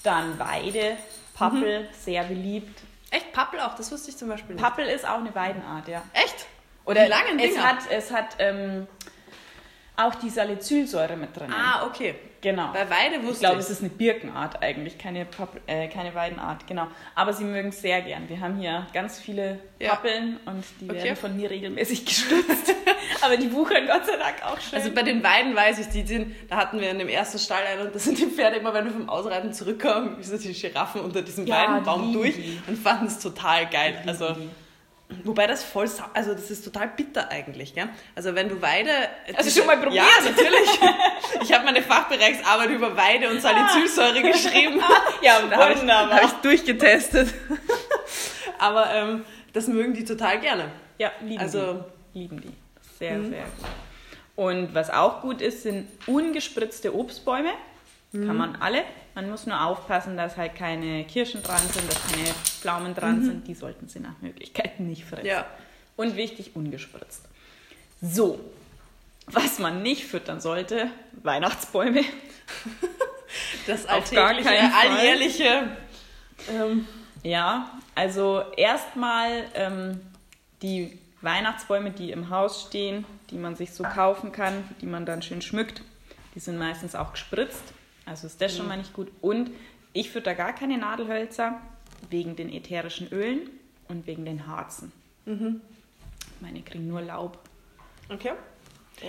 Dann 0.02 0.38
Weide, 0.38 0.96
Pappel, 1.34 1.86
sehr 2.00 2.24
beliebt. 2.24 2.80
Echt 3.10 3.30
Pappel 3.34 3.60
auch, 3.60 3.76
das 3.76 3.92
wusste 3.92 4.10
ich 4.10 4.16
zum 4.16 4.28
Beispiel 4.28 4.54
nicht. 4.54 4.64
Pappel 4.64 4.86
ist 4.86 5.06
auch 5.06 5.18
eine 5.18 5.34
Weidenart, 5.34 5.86
ja. 5.86 6.02
Echt? 6.14 6.46
Oder 6.86 7.04
die 7.04 7.10
langen 7.10 7.38
es 7.38 7.50
Dinger? 7.50 7.62
hat, 7.62 7.90
es 7.90 8.10
hat 8.10 8.36
ähm, 8.38 8.86
auch 10.06 10.14
die 10.16 10.30
Salicylsäure 10.30 11.16
mit 11.16 11.36
drin. 11.36 11.52
Ah, 11.52 11.86
okay. 11.86 12.14
genau. 12.40 12.68
Bei 12.72 12.88
Weide 12.90 13.16
Ich 13.20 13.22
wusste 13.26 13.40
glaube, 13.40 13.56
ich. 13.56 13.64
es 13.64 13.70
ist 13.70 13.80
eine 13.80 13.90
Birkenart 13.90 14.62
eigentlich, 14.62 14.98
keine, 14.98 15.24
Papp 15.24 15.60
äh, 15.66 15.88
keine 15.88 16.14
Weidenart, 16.14 16.66
genau. 16.66 16.86
Aber 17.14 17.32
sie 17.32 17.44
mögen 17.44 17.68
es 17.68 17.80
sehr 17.80 18.00
gern. 18.02 18.28
Wir 18.28 18.40
haben 18.40 18.56
hier 18.58 18.86
ganz 18.92 19.18
viele 19.20 19.58
Ja. 19.78 19.90
Pappeln 19.90 20.38
und 20.46 20.64
die 20.80 20.90
Okay. 20.90 21.04
werden 21.04 21.16
von 21.16 21.36
mir 21.36 21.50
regelmäßig 21.50 22.04
gestützt. 22.06 22.74
Aber 23.20 23.36
die 23.36 23.52
wuchern 23.52 23.86
Gott 23.86 24.04
sei 24.06 24.16
Dank 24.16 24.42
auch 24.44 24.58
schön. 24.60 24.78
Also 24.78 24.90
bei 24.92 25.02
den 25.02 25.22
Weiden 25.22 25.54
weiß 25.54 25.78
ich, 25.78 25.88
die 25.88 26.04
sind, 26.06 26.34
da 26.50 26.56
hatten 26.56 26.80
wir 26.80 26.90
in 26.90 26.98
dem 26.98 27.08
ersten 27.08 27.38
Stall 27.38 27.62
einen 27.64 27.86
und 27.86 27.94
da 27.94 27.98
sind 27.98 28.18
die 28.18 28.26
Pferde 28.26 28.56
immer, 28.56 28.74
wenn 28.74 28.84
wir 28.86 28.92
vom 28.92 29.08
Ausreiten 29.08 29.52
zurückkommen, 29.52 30.16
wie 30.18 30.24
so 30.24 30.36
die 30.36 30.52
Giraffen 30.52 31.00
unter 31.02 31.22
diesem 31.22 31.46
Ja, 31.46 31.56
Weidenbaum 31.68 32.08
die 32.08 32.12
durch 32.14 32.34
die. 32.34 32.60
und 32.66 32.76
fanden 32.78 33.06
es 33.06 33.20
total 33.20 33.66
geil. 33.68 34.02
Also, 34.06 34.30
die. 34.32 34.48
Wobei 35.24 35.46
das 35.46 35.62
voll, 35.64 35.88
also 36.14 36.32
das 36.34 36.50
ist 36.50 36.64
total 36.64 36.88
bitter 36.96 37.30
eigentlich, 37.30 37.74
gell? 37.74 37.88
Also 38.14 38.34
wenn 38.34 38.48
du 38.48 38.60
Weide... 38.62 38.90
Du 39.38 39.50
schon 39.50 39.66
mal 39.66 39.76
probiert? 39.76 40.04
Ja, 40.04 40.24
natürlich. 40.24 40.70
Ich 41.42 41.52
habe 41.52 41.64
meine 41.64 41.82
Fachbereichsarbeit 41.82 42.70
über 42.70 42.96
Weide 42.96 43.30
und 43.30 43.40
Salicylsäure 43.40 44.22
geschrieben. 44.22 44.80
ja, 45.22 45.40
Da 45.50 45.56
habe 45.56 45.72
ich, 45.74 45.80
wunderbar. 45.80 46.16
hab 46.16 46.24
ich 46.24 46.32
durchgetestet. 46.42 47.32
Aber 48.58 48.92
ähm, 48.94 49.24
das 49.52 49.66
mögen 49.66 49.94
die 49.94 50.04
total 50.04 50.40
gerne. 50.40 50.70
Ja, 50.98 51.10
lieben 51.20 51.40
Also- 51.40 51.84
die. 52.14 52.18
Lieben 52.20 52.40
die. 52.40 52.52
Sehr, 52.98 53.20
sehr 53.22 53.42
gut. 53.42 53.66
Und 54.36 54.74
was 54.74 54.90
auch 54.90 55.22
gut 55.22 55.40
ist, 55.40 55.62
sind 55.62 55.88
ungespritzte 56.06 56.94
Obstbäume. 56.94 57.50
Kann 58.12 58.36
man 58.36 58.56
alle. 58.60 58.84
Man 59.14 59.30
muss 59.30 59.46
nur 59.46 59.62
aufpassen, 59.62 60.16
dass 60.16 60.36
halt 60.36 60.54
keine 60.54 61.04
Kirschen 61.04 61.42
dran 61.42 61.60
sind, 61.72 61.90
dass 61.90 62.00
keine 62.10 62.28
Pflaumen 62.28 62.94
dran 62.94 63.24
sind. 63.24 63.46
Die 63.46 63.54
sollten 63.54 63.88
sie 63.88 64.00
nach 64.00 64.20
Möglichkeit 64.20 64.80
nicht 64.80 65.04
fressen. 65.04 65.26
Ja. 65.26 65.46
Und 65.96 66.16
wichtig, 66.16 66.52
ungespritzt. 66.54 67.22
So, 68.00 68.40
was 69.26 69.58
man 69.58 69.82
nicht 69.82 70.04
füttern 70.06 70.40
sollte, 70.40 70.88
Weihnachtsbäume. 71.22 72.02
Das 73.66 73.86
alltägliche, 73.86 74.50
alljährliche... 74.50 75.68
Ähm, 76.50 76.86
Ja, 77.22 77.70
also 77.94 78.42
erstmal 78.56 79.44
ähm, 79.54 80.00
die 80.60 80.98
Weihnachtsbäume, 81.20 81.92
die 81.92 82.10
im 82.10 82.30
Haus 82.30 82.62
stehen, 82.68 83.04
die 83.30 83.36
man 83.36 83.54
sich 83.54 83.72
so 83.72 83.84
kaufen 83.84 84.32
kann, 84.32 84.64
die 84.80 84.86
man 84.86 85.06
dann 85.06 85.22
schön 85.22 85.40
schmückt, 85.40 85.82
die 86.34 86.40
sind 86.40 86.58
meistens 86.58 86.94
auch 86.94 87.12
gespritzt. 87.12 87.62
Also 88.12 88.26
ist 88.26 88.40
das 88.40 88.56
schon 88.56 88.68
mal 88.68 88.76
nicht 88.76 88.92
gut. 88.92 89.08
Und 89.20 89.50
ich 89.94 90.10
fütter 90.10 90.34
gar 90.34 90.54
keine 90.54 90.78
Nadelhölzer 90.78 91.60
wegen 92.10 92.36
den 92.36 92.52
ätherischen 92.52 93.08
Ölen 93.10 93.50
und 93.88 94.06
wegen 94.06 94.24
den 94.24 94.46
Harzen. 94.46 94.92
Meine 96.40 96.62
kriegen 96.62 96.88
nur 96.88 97.00
Laub. 97.00 97.38
Okay. 98.08 98.32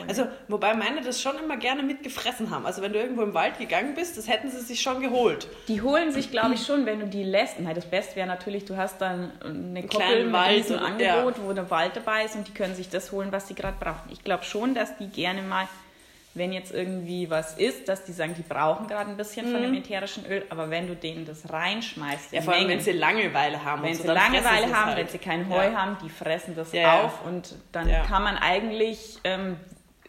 Also, 0.07 0.27
wobei 0.47 0.73
meine 0.73 1.01
das 1.01 1.21
schon 1.21 1.37
immer 1.37 1.57
gerne 1.57 1.83
mitgefressen 1.83 2.49
haben. 2.49 2.65
Also, 2.65 2.81
wenn 2.81 2.93
du 2.93 2.99
irgendwo 2.99 3.21
im 3.21 3.33
Wald 3.33 3.59
gegangen 3.59 3.93
bist, 3.93 4.17
das 4.17 4.27
hätten 4.27 4.49
sie 4.49 4.61
sich 4.61 4.81
schon 4.81 5.01
geholt. 5.01 5.47
Die 5.67 5.81
holen 5.81 6.11
sich, 6.11 6.31
glaube 6.31 6.55
ich, 6.55 6.65
schon, 6.65 6.85
wenn 6.85 6.99
du 6.99 7.07
die 7.07 7.23
lässt. 7.23 7.59
Nein, 7.59 7.75
das 7.75 7.85
Beste 7.85 8.15
wäre 8.15 8.27
natürlich, 8.27 8.65
du 8.65 8.75
hast 8.77 9.01
dann 9.01 9.31
eine 9.43 9.85
Koppel 9.85 10.23
mit 10.23 10.33
Wald 10.33 10.57
diesem 10.57 10.79
Angebot, 10.79 11.35
wo 11.43 11.53
der 11.53 11.69
Wald 11.69 11.95
dabei 11.95 12.25
ist 12.25 12.35
und 12.35 12.47
die 12.47 12.53
können 12.53 12.75
sich 12.75 12.89
das 12.89 13.11
holen, 13.11 13.31
was 13.31 13.47
sie 13.49 13.55
gerade 13.55 13.77
brauchen. 13.79 14.09
Ich 14.11 14.23
glaube 14.23 14.45
schon, 14.45 14.73
dass 14.73 14.97
die 14.97 15.07
gerne 15.07 15.43
mal, 15.43 15.67
wenn 16.35 16.51
jetzt 16.51 16.73
irgendwie 16.73 17.29
was 17.29 17.53
ist, 17.57 17.87
dass 17.87 18.03
die 18.05 18.11
sagen, 18.11 18.33
die 18.35 18.41
brauchen 18.41 18.87
gerade 18.87 19.09
ein 19.11 19.17
bisschen 19.17 19.51
von 19.51 19.61
dem 19.61 19.73
ätherischen 19.75 20.25
Öl, 20.25 20.43
aber 20.49 20.69
wenn 20.71 20.87
du 20.87 20.95
denen 20.95 21.25
das 21.25 21.51
reinschmeißt, 21.51 22.31
Mhm. 22.31 22.35
Ja, 22.35 22.41
vor 22.41 22.53
allem, 22.53 22.63
Mengen, 22.67 22.77
wenn 22.79 22.83
sie 22.83 22.91
Langeweile 22.93 23.63
haben. 23.63 23.83
wenn 23.83 23.93
so, 23.93 24.01
sie 24.03 24.07
Langeweile 24.07 24.65
haben, 24.73 24.85
halt. 24.87 24.97
wenn 24.97 25.07
sie 25.09 25.19
kein 25.19 25.47
Heu 25.49 25.63
Ja. 25.71 25.73
haben, 25.81 25.97
die 26.03 26.09
fressen 26.09 26.55
das 26.55 26.71
Ja, 26.73 26.81
ja. 26.81 27.01
auf 27.03 27.23
und 27.25 27.55
dann 27.71 27.87
Ja. 27.87 28.03
kann 28.05 28.23
man 28.23 28.37
eigentlich 28.37 29.19
ähm, 29.23 29.57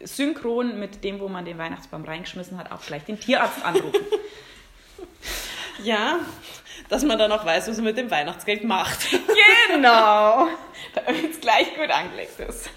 synchron 0.01 0.79
mit 0.79 1.03
dem, 1.03 1.19
wo 1.19 1.27
man 1.27 1.45
den 1.45 1.57
Weihnachtsbaum 1.57 2.03
reingeschmissen 2.05 2.57
hat, 2.57 2.71
auch 2.71 2.81
gleich 2.85 3.03
den 3.05 3.19
Tierarzt 3.19 3.63
anrufen. 3.63 3.93
Ja, 5.83 6.19
dass 6.87 7.03
man 7.03 7.19
dann 7.19 7.31
auch 7.33 7.45
weiß, 7.45 7.67
was 7.67 7.75
man 7.77 7.85
mit 7.85 7.97
dem 7.97 8.09
Weihnachtsgeld 8.09 8.63
macht. 8.63 9.07
genau, 9.67 10.47
damit 10.95 11.31
es 11.31 11.41
gleich 11.41 11.75
gut 11.75 11.89
angelegt 11.89 12.39
ist. 12.39 12.69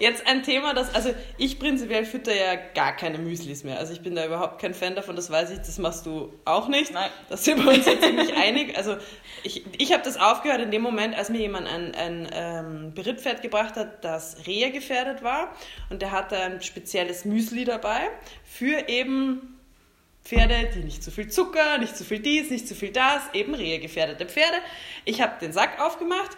Jetzt 0.00 0.26
ein 0.26 0.42
Thema, 0.42 0.74
das, 0.74 0.94
also 0.94 1.14
ich 1.36 1.58
prinzipiell 1.58 2.04
fütter 2.04 2.34
ja 2.34 2.54
gar 2.74 2.94
keine 2.96 3.18
Müslis 3.18 3.64
mehr. 3.64 3.78
Also 3.78 3.92
ich 3.92 4.00
bin 4.00 4.14
da 4.14 4.24
überhaupt 4.24 4.60
kein 4.60 4.74
Fan 4.74 4.94
davon, 4.94 5.16
das 5.16 5.30
weiß 5.30 5.50
ich, 5.50 5.58
das 5.58 5.78
machst 5.78 6.06
du 6.06 6.32
auch 6.44 6.68
nicht. 6.68 6.92
Nein. 6.92 7.10
Da 7.28 7.36
sind 7.36 7.64
wir 7.64 7.72
uns 7.72 7.86
jetzt 7.86 8.02
ziemlich 8.02 8.34
einig. 8.36 8.76
Also 8.76 8.96
ich, 9.42 9.64
ich 9.76 9.92
habe 9.92 10.02
das 10.02 10.16
aufgehört 10.16 10.60
in 10.60 10.70
dem 10.70 10.82
Moment, 10.82 11.16
als 11.16 11.30
mir 11.30 11.40
jemand 11.40 11.66
ein, 11.66 11.94
ein 11.94 12.28
ähm, 12.32 12.94
Berittpferd 12.94 13.42
gebracht 13.42 13.76
hat, 13.76 14.04
das 14.04 14.46
Rehe 14.46 14.70
gefährdet 14.70 15.22
war. 15.22 15.54
Und 15.90 16.02
der 16.02 16.12
hatte 16.12 16.36
ein 16.36 16.62
spezielles 16.62 17.24
Müsli 17.24 17.64
dabei 17.64 18.10
für 18.44 18.88
eben 18.88 19.58
Pferde, 20.28 20.68
die 20.74 20.80
nicht 20.80 21.02
zu 21.02 21.10
viel 21.10 21.28
Zucker, 21.28 21.78
nicht 21.78 21.96
zu 21.96 22.04
viel 22.04 22.18
dies, 22.18 22.50
nicht 22.50 22.68
zu 22.68 22.74
viel 22.74 22.92
das, 22.92 23.22
eben 23.32 23.54
Rehe 23.54 23.78
gefährdete 23.78 24.26
Pferde. 24.26 24.58
Ich 25.06 25.22
habe 25.22 25.40
den 25.40 25.52
Sack 25.52 25.80
aufgemacht, 25.80 26.36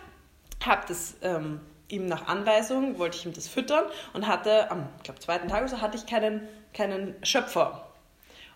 habe 0.65 0.85
das 0.87 1.17
ähm, 1.23 1.61
ihm 1.91 2.07
nach 2.07 2.27
Anweisung, 2.29 2.99
wollte 2.99 3.17
ich 3.19 3.27
ihm 3.27 3.33
das 3.33 3.49
füttern 3.49 3.85
und 4.13 4.27
hatte 4.27 4.71
am, 4.71 4.89
ich 4.99 5.03
glaube, 5.05 5.21
zweiten 5.21 5.49
Tag 5.49 5.61
oder 5.63 5.69
so, 5.69 5.81
hatte 5.81 5.97
ich 5.97 6.07
keinen, 6.07 6.49
keinen 6.73 7.15
Schöpfer. 7.25 7.87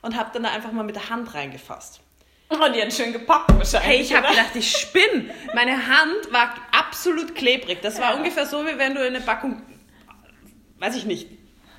und 0.02 0.16
habe 0.16 0.30
dann 0.34 0.42
da 0.42 0.50
einfach 0.50 0.70
mal 0.72 0.82
mit 0.84 0.96
der 0.96 1.08
Hand 1.10 1.32
reingefasst. 1.34 2.00
Oh, 2.50 2.56
die 2.74 2.82
hat 2.82 2.92
schön 2.92 3.12
gepackt 3.12 3.50
wahrscheinlich. 3.56 3.88
Hey, 3.88 4.00
ich 4.02 4.14
habe 4.14 4.28
gedacht, 4.28 4.54
ich 4.54 4.70
spinne. 4.70 5.30
Meine 5.54 5.72
Hand 5.88 6.30
war 6.30 6.54
absolut 6.72 7.34
klebrig. 7.34 7.80
Das 7.80 7.98
war 7.98 8.10
Ja. 8.12 8.16
ungefähr 8.18 8.44
so, 8.46 8.64
wie 8.66 8.76
wenn 8.78 8.94
du 8.94 9.00
in 9.00 9.16
eine 9.16 9.24
Packung, 9.24 9.62
weiß 10.78 10.94
ich 10.96 11.06
nicht, 11.06 11.28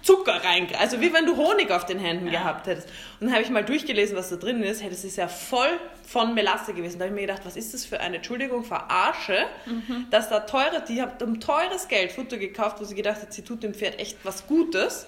Zucker 0.06 0.44
rein, 0.44 0.68
also 0.80 1.02
wie 1.02 1.12
wenn 1.12 1.26
du 1.26 1.36
Honig 1.36 1.72
auf 1.72 1.86
den 1.86 1.98
Händen 2.00 2.28
Ja. 2.28 2.40
gehabt 2.42 2.68
hättest. 2.68 2.88
Und 3.20 3.28
dann 3.28 3.34
habe 3.34 3.42
ich 3.44 3.50
mal 3.50 3.66
durchgelesen, 3.66 4.16
was 4.16 4.30
da 4.30 4.36
drin 4.36 4.62
ist. 4.62 4.82
Hey, 4.84 4.90
das 4.92 5.04
ist 5.04 5.18
ja 5.18 5.28
voll 5.28 5.80
von 6.08 6.36
Melasse 6.36 6.74
gewesen. 6.76 7.00
Da 7.00 7.06
habe 7.06 7.16
ich 7.16 7.22
mir 7.22 7.28
gedacht, 7.28 7.42
was 7.46 7.56
ist 7.58 7.74
das 7.74 7.86
für 7.86 8.00
eine, 8.00 8.18
Entschuldigung, 8.18 8.64
Verarsche, 8.64 9.46
Mhm. 9.66 10.06
dass 10.12 10.30
da 10.30 10.42
teure, 10.42 10.84
die 10.88 11.02
hat 11.02 11.22
um 11.24 11.40
teures 11.40 11.88
Geld 11.88 12.12
Futter 12.12 12.38
gekauft, 12.38 12.80
wo 12.80 12.84
sie 12.86 12.94
gedacht 12.96 13.22
hat, 13.22 13.34
sie 13.34 13.42
tut 13.42 13.64
dem 13.64 13.74
Pferd 13.74 14.00
echt 14.00 14.18
was 14.24 14.46
Gutes. 14.48 15.08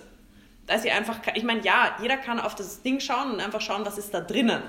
Da 0.65 0.79
sie 0.79 0.89
einfach, 0.91 1.19
ich 1.35 1.43
meine, 1.43 1.61
ja, 1.61 1.95
jeder 2.01 2.17
kann 2.17 2.39
auf 2.39 2.55
das 2.55 2.81
Ding 2.81 2.99
schauen 2.99 3.31
und 3.31 3.39
einfach 3.39 3.61
schauen, 3.61 3.85
was 3.85 3.97
ist 3.99 4.13
da 4.13 4.19
drinnen. 4.19 4.63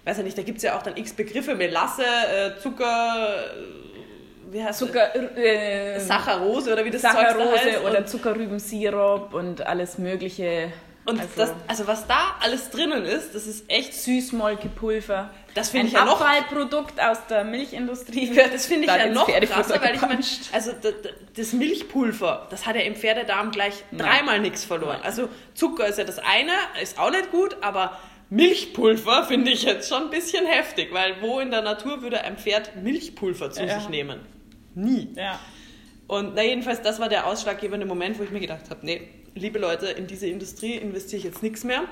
Ich 0.00 0.06
weiß 0.10 0.18
ja 0.18 0.22
nicht, 0.22 0.38
da 0.38 0.42
gibt 0.42 0.58
es 0.58 0.62
ja 0.64 0.76
auch 0.78 0.82
dann 0.82 0.96
x 0.96 1.14
Begriffe, 1.14 1.54
Melasse, 1.56 2.04
äh, 2.04 2.60
Zucker, 2.60 3.44
äh, 3.56 4.03
wie 4.50 4.62
heißt 4.62 4.78
Zucker, 4.78 5.14
äh, 5.36 5.94
das? 5.94 6.06
Saccharose 6.08 6.72
oder 6.72 6.84
wie 6.84 6.90
das 6.90 7.02
Zeug 7.02 7.12
da 7.14 7.18
Saccharose 7.30 7.58
heißt. 7.58 7.84
oder 7.84 7.98
Und, 7.98 8.08
Zuckerrübensirup 8.08 9.34
und 9.34 9.66
alles 9.66 9.98
mögliche. 9.98 10.72
und 11.06 11.20
also 11.20 11.32
das, 11.36 11.52
also 11.68 11.86
was 11.86 12.06
da 12.06 12.36
alles 12.40 12.70
drinnen 12.70 13.04
ist, 13.04 13.34
das 13.34 13.46
ist 13.46 13.64
echt 13.70 13.94
Süßmolkepulver. 13.94 15.30
Das 15.54 15.70
finde 15.70 15.86
ich 15.88 15.92
ja 15.92 16.04
noch- 16.04 16.20
Abfallprodukt 16.20 17.00
aus 17.00 17.18
der 17.28 17.44
Milchindustrie 17.44 18.30
wird 18.34 18.52
Das 18.54 18.66
finde 18.66 18.86
ich 18.86 18.92
ja 18.94 19.06
noch 19.06 19.26
krasser, 19.28 19.80
weil 19.82 19.94
ich 19.94 20.00
meine, 20.00 20.20
also 20.52 20.72
das 21.36 21.52
Milchpulver, 21.52 22.48
das 22.50 22.66
hat 22.66 22.74
ja 22.76 22.82
im 22.82 22.96
Pferdedarm 22.96 23.50
gleich 23.52 23.74
Nein. 23.92 24.06
dreimal 24.08 24.40
nichts 24.40 24.64
verloren. 24.64 24.98
Also 25.04 25.28
Zucker 25.54 25.86
ist 25.86 25.98
ja 25.98 26.04
das 26.04 26.18
eine, 26.18 26.52
ist 26.82 26.98
auch 26.98 27.10
nicht 27.10 27.30
gut, 27.30 27.56
aber 27.60 27.96
Milchpulver 28.30 29.24
finde 29.24 29.52
ich 29.52 29.62
jetzt 29.62 29.88
schon 29.88 30.04
ein 30.04 30.10
bisschen 30.10 30.44
heftig, 30.46 30.92
weil 30.92 31.20
wo 31.20 31.38
in 31.38 31.50
der 31.52 31.62
Natur 31.62 32.02
würde 32.02 32.22
ein 32.22 32.36
Pferd 32.36 32.74
Milchpulver 32.76 33.50
zu 33.52 33.62
Ja. 33.64 33.78
sich 33.78 33.88
nehmen? 33.88 34.18
Nie. 34.74 35.08
Ja. 35.16 35.38
Und 36.06 36.34
na 36.34 36.42
jedenfalls, 36.42 36.82
das 36.82 37.00
war 37.00 37.08
der 37.08 37.26
ausschlaggebende 37.26 37.86
Moment, 37.86 38.18
wo 38.18 38.22
ich 38.24 38.30
mir 38.30 38.40
gedacht 38.40 38.68
habe, 38.70 38.84
nee, 38.84 39.08
liebe 39.34 39.58
Leute, 39.58 39.86
in 39.86 40.06
diese 40.06 40.26
Industrie 40.26 40.74
investiere 40.74 41.18
ich 41.18 41.24
jetzt 41.24 41.42
nichts 41.42 41.64
mehr. 41.64 41.82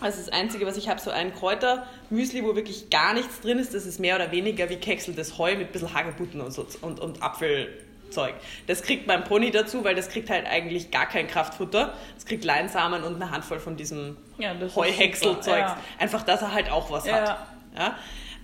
Also 0.00 0.18
das 0.18 0.28
Einzige, 0.28 0.64
was 0.66 0.76
ich 0.76 0.88
habe, 0.88 1.00
so 1.00 1.10
ein 1.10 1.34
Kräutermüsli, 1.34 2.44
wo 2.44 2.54
wirklich 2.54 2.88
gar 2.90 3.14
nichts 3.14 3.40
drin 3.40 3.58
ist, 3.58 3.74
das 3.74 3.84
ist 3.84 3.98
mehr 3.98 4.14
oder 4.16 4.30
weniger 4.30 4.68
wie 4.68 4.76
Kekseltes 4.76 5.38
Heu 5.38 5.56
mit 5.56 5.68
ein 5.68 5.72
bisschen 5.72 5.92
Hagebutten 5.92 6.40
und, 6.40 6.52
so, 6.52 6.66
und, 6.82 7.00
und 7.00 7.20
Apfelzeug. 7.20 8.34
Das 8.68 8.82
kriegt 8.82 9.08
mein 9.08 9.24
Pony 9.24 9.50
dazu, 9.50 9.82
weil 9.82 9.96
das 9.96 10.08
kriegt 10.08 10.30
halt 10.30 10.46
eigentlich 10.46 10.92
gar 10.92 11.06
kein 11.06 11.26
Kraftfutter. 11.26 11.94
Das 12.14 12.26
kriegt 12.26 12.44
Leinsamen 12.44 13.02
und 13.02 13.16
eine 13.16 13.30
Handvoll 13.32 13.58
von 13.58 13.76
diesem 13.76 14.16
Ja, 14.38 14.54
Heuhäckselzeug. 14.76 15.58
ja. 15.58 15.78
Einfach, 15.98 16.22
dass 16.22 16.42
er 16.42 16.52
halt 16.52 16.70
auch 16.70 16.90
was 16.92 17.04
Ja. 17.06 17.14
hat. 17.14 17.46
Ja? 17.76 17.96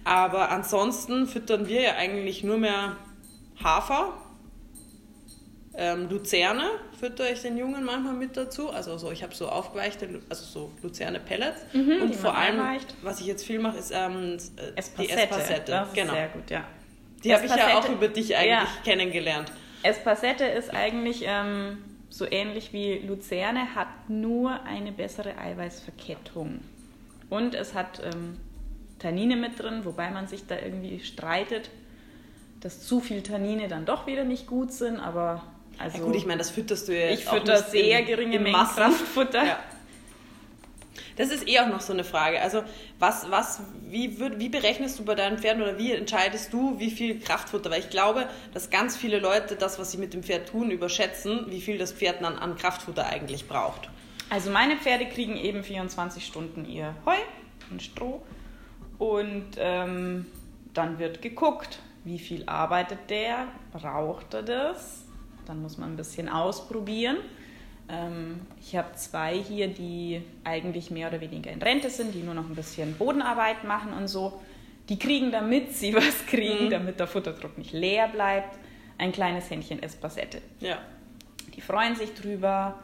Aber 0.02 0.50
ansonsten 0.50 1.26
füttern 1.28 1.68
wir 1.68 1.82
ja 1.82 1.94
eigentlich 1.96 2.42
nur 2.42 2.58
mehr 2.58 2.96
Hafer, 3.62 4.14
ähm, 5.76 6.08
Luzerne 6.08 6.64
fütter 6.99 7.30
ich 7.30 7.42
den 7.42 7.56
Jungen 7.56 7.84
manchmal 7.84 8.14
mit 8.14 8.37
dazu. 8.37 8.70
Also 8.70 8.96
so, 8.96 9.11
ich 9.11 9.23
habe 9.23 9.34
so 9.34 9.49
aufgeweichte, 9.49 10.08
also 10.28 10.44
so 10.44 10.73
Luzerne 10.82 11.18
Pellets. 11.20 11.62
Mhm, 11.73 12.02
und 12.02 12.14
vor 12.14 12.37
allem, 12.37 12.61
einweicht. 12.61 12.94
was 13.02 13.20
ich 13.20 13.26
jetzt 13.26 13.44
viel 13.44 13.58
mache, 13.58 13.78
ist 13.78 13.92
ähm, 13.92 14.37
äh, 14.56 14.78
Espacette. 14.78 15.02
die 15.02 15.11
Espacette. 15.11 15.73
Das 15.73 15.92
genau. 15.92 16.12
sehr 16.12 16.28
gut, 16.28 16.50
ja. 16.50 16.64
Die 17.25 17.34
habe 17.34 17.46
ich 17.46 17.54
ja 17.54 17.78
auch 17.78 17.88
über 17.88 18.08
dich 18.08 18.37
eigentlich 18.37 18.50
Ja. 18.50 18.68
kennengelernt. 18.84 19.50
Espacette 19.82 20.44
ist 20.44 20.73
eigentlich 20.73 21.25
ähm, 21.26 21.78
so 22.08 22.26
ähnlich 22.30 22.73
wie 22.73 22.99
Luzerne, 22.99 23.75
hat 23.75 23.88
nur 24.08 24.62
eine 24.64 24.92
bessere 24.92 25.37
Eiweißverkettung. 25.37 26.61
Und 27.30 27.54
es 27.54 27.75
hat 27.75 28.00
ähm, 28.04 28.37
Tannine 28.99 29.37
mit 29.37 29.58
drin, 29.58 29.84
wobei 29.84 30.11
man 30.11 30.28
sich 30.28 30.46
da 30.46 30.56
irgendwie 30.56 31.00
streitet, 31.00 31.70
dass 32.64 32.83
zu 32.83 33.00
viel 33.00 33.23
Tannine 33.23 33.68
dann 33.68 33.85
doch 33.85 34.06
wieder 34.09 34.25
nicht 34.25 34.47
gut 34.49 34.73
sind, 34.73 34.99
aber 34.99 35.42
also 35.78 35.99
Ja 35.99 36.04
gut, 36.04 36.16
ich 36.16 36.25
meine, 36.26 36.38
das 36.38 36.50
fütterst 36.50 36.88
du 36.88 36.99
ja 36.99 37.11
ich 37.11 37.25
fütter 37.25 37.59
sehr 37.62 38.00
in- 38.00 38.06
geringe 38.06 38.37
in 38.37 38.42
Mengen 38.42 38.56
Massen. 38.56 38.76
Kraftfutter. 38.76 39.44
Ja. 39.44 39.59
Das 41.16 41.30
ist 41.30 41.47
eh 41.49 41.61
auch 41.61 41.68
noch 41.68 41.80
so 41.80 41.92
eine 41.92 42.02
Frage. 42.04 42.40
Also, 42.40 42.62
was, 42.99 43.30
was, 43.30 43.61
wie, 43.88 44.18
würd, 44.18 44.38
wie 44.40 44.49
berechnest 44.49 44.99
du 44.99 45.04
bei 45.04 45.14
deinen 45.14 45.38
Pferden 45.38 45.62
oder 45.62 45.78
wie 45.78 45.92
entscheidest 45.92 46.52
du, 46.52 46.78
wie 46.80 46.90
viel 46.90 47.21
Kraftfutter? 47.21 47.71
Weil 47.71 47.80
ich 47.80 47.90
glaube, 47.90 48.28
dass 48.52 48.71
ganz 48.71 48.97
viele 48.97 49.21
Leute 49.21 49.54
das, 49.56 49.78
was 49.78 49.92
sie 49.92 49.99
mit 49.99 50.12
dem 50.14 50.23
Pferd 50.25 50.49
tun, 50.49 50.71
überschätzen, 50.71 51.47
wie 51.50 51.61
viel 51.61 51.78
das 51.78 51.92
Pferd 51.92 52.23
dann 52.23 52.37
an 52.37 52.56
Kraftfutter 52.56 53.06
eigentlich 53.06 53.47
braucht. 53.47 53.88
Also 54.30 54.50
meine 54.50 54.76
Pferde 54.76 55.06
kriegen 55.06 55.37
eben 55.37 55.62
24 55.62 56.25
Stunden 56.26 56.64
ihr 56.64 56.94
Heu 57.06 57.14
und 57.71 57.83
Stroh 57.83 58.23
und 58.99 59.44
ähm, 59.59 60.26
dann 60.73 60.99
wird 60.99 61.23
geguckt, 61.23 61.78
wie 62.04 62.18
viel 62.18 62.44
arbeitet 62.46 63.11
der, 63.11 63.46
braucht 63.73 64.34
er 64.34 64.42
das, 64.42 65.04
dann 65.46 65.62
muss 65.62 65.78
man 65.78 65.92
ein 65.92 65.96
bisschen 65.96 66.28
ausprobieren. 66.28 67.16
Ähm, 67.88 68.40
ich 68.61 68.76
habe 68.76 68.94
zwei 68.94 69.37
hier, 69.37 69.68
die 69.68 70.23
eigentlich 70.44 70.90
mehr 70.90 71.08
oder 71.08 71.20
weniger 71.20 71.50
in 71.50 71.61
Rente 71.62 71.90
sind, 71.90 72.14
die 72.14 72.23
nur 72.23 72.34
noch 72.34 72.49
ein 72.49 72.54
bisschen 72.54 72.94
Bodenarbeit 72.96 73.64
machen 73.64 73.92
und 73.92 74.08
so. 74.08 74.40
Die 74.88 74.99
kriegen, 74.99 75.32
damit 75.32 75.75
sie 75.75 75.94
was 75.94 76.26
kriegen, 76.26 76.66
Mhm. 76.66 76.70
damit 76.70 77.00
der 77.00 77.06
Futterdruck 77.06 77.58
nicht 77.58 77.73
leer 77.73 78.08
bleibt, 78.08 78.58
ein 78.99 79.12
kleines 79.12 79.50
Händchen 79.50 79.82
Espacette. 79.82 80.40
Ja. 80.61 80.78
Die 81.54 81.61
freuen 81.61 81.94
sich 81.96 82.14
drüber. 82.14 82.78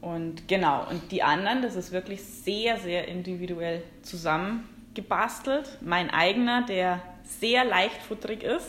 Und 0.00 0.48
genau, 0.48 0.86
und 0.90 1.10
die 1.12 1.22
anderen, 1.22 1.62
das 1.62 1.76
ist 1.76 1.90
wirklich 1.92 2.22
sehr, 2.22 2.76
sehr 2.78 3.08
individuell 3.08 3.82
zusammengebastelt. 4.02 5.78
Mein 5.80 6.10
eigener, 6.10 6.62
der 6.66 7.00
sehr 7.24 7.64
leichtfutterig 7.64 8.42
ist, 8.42 8.68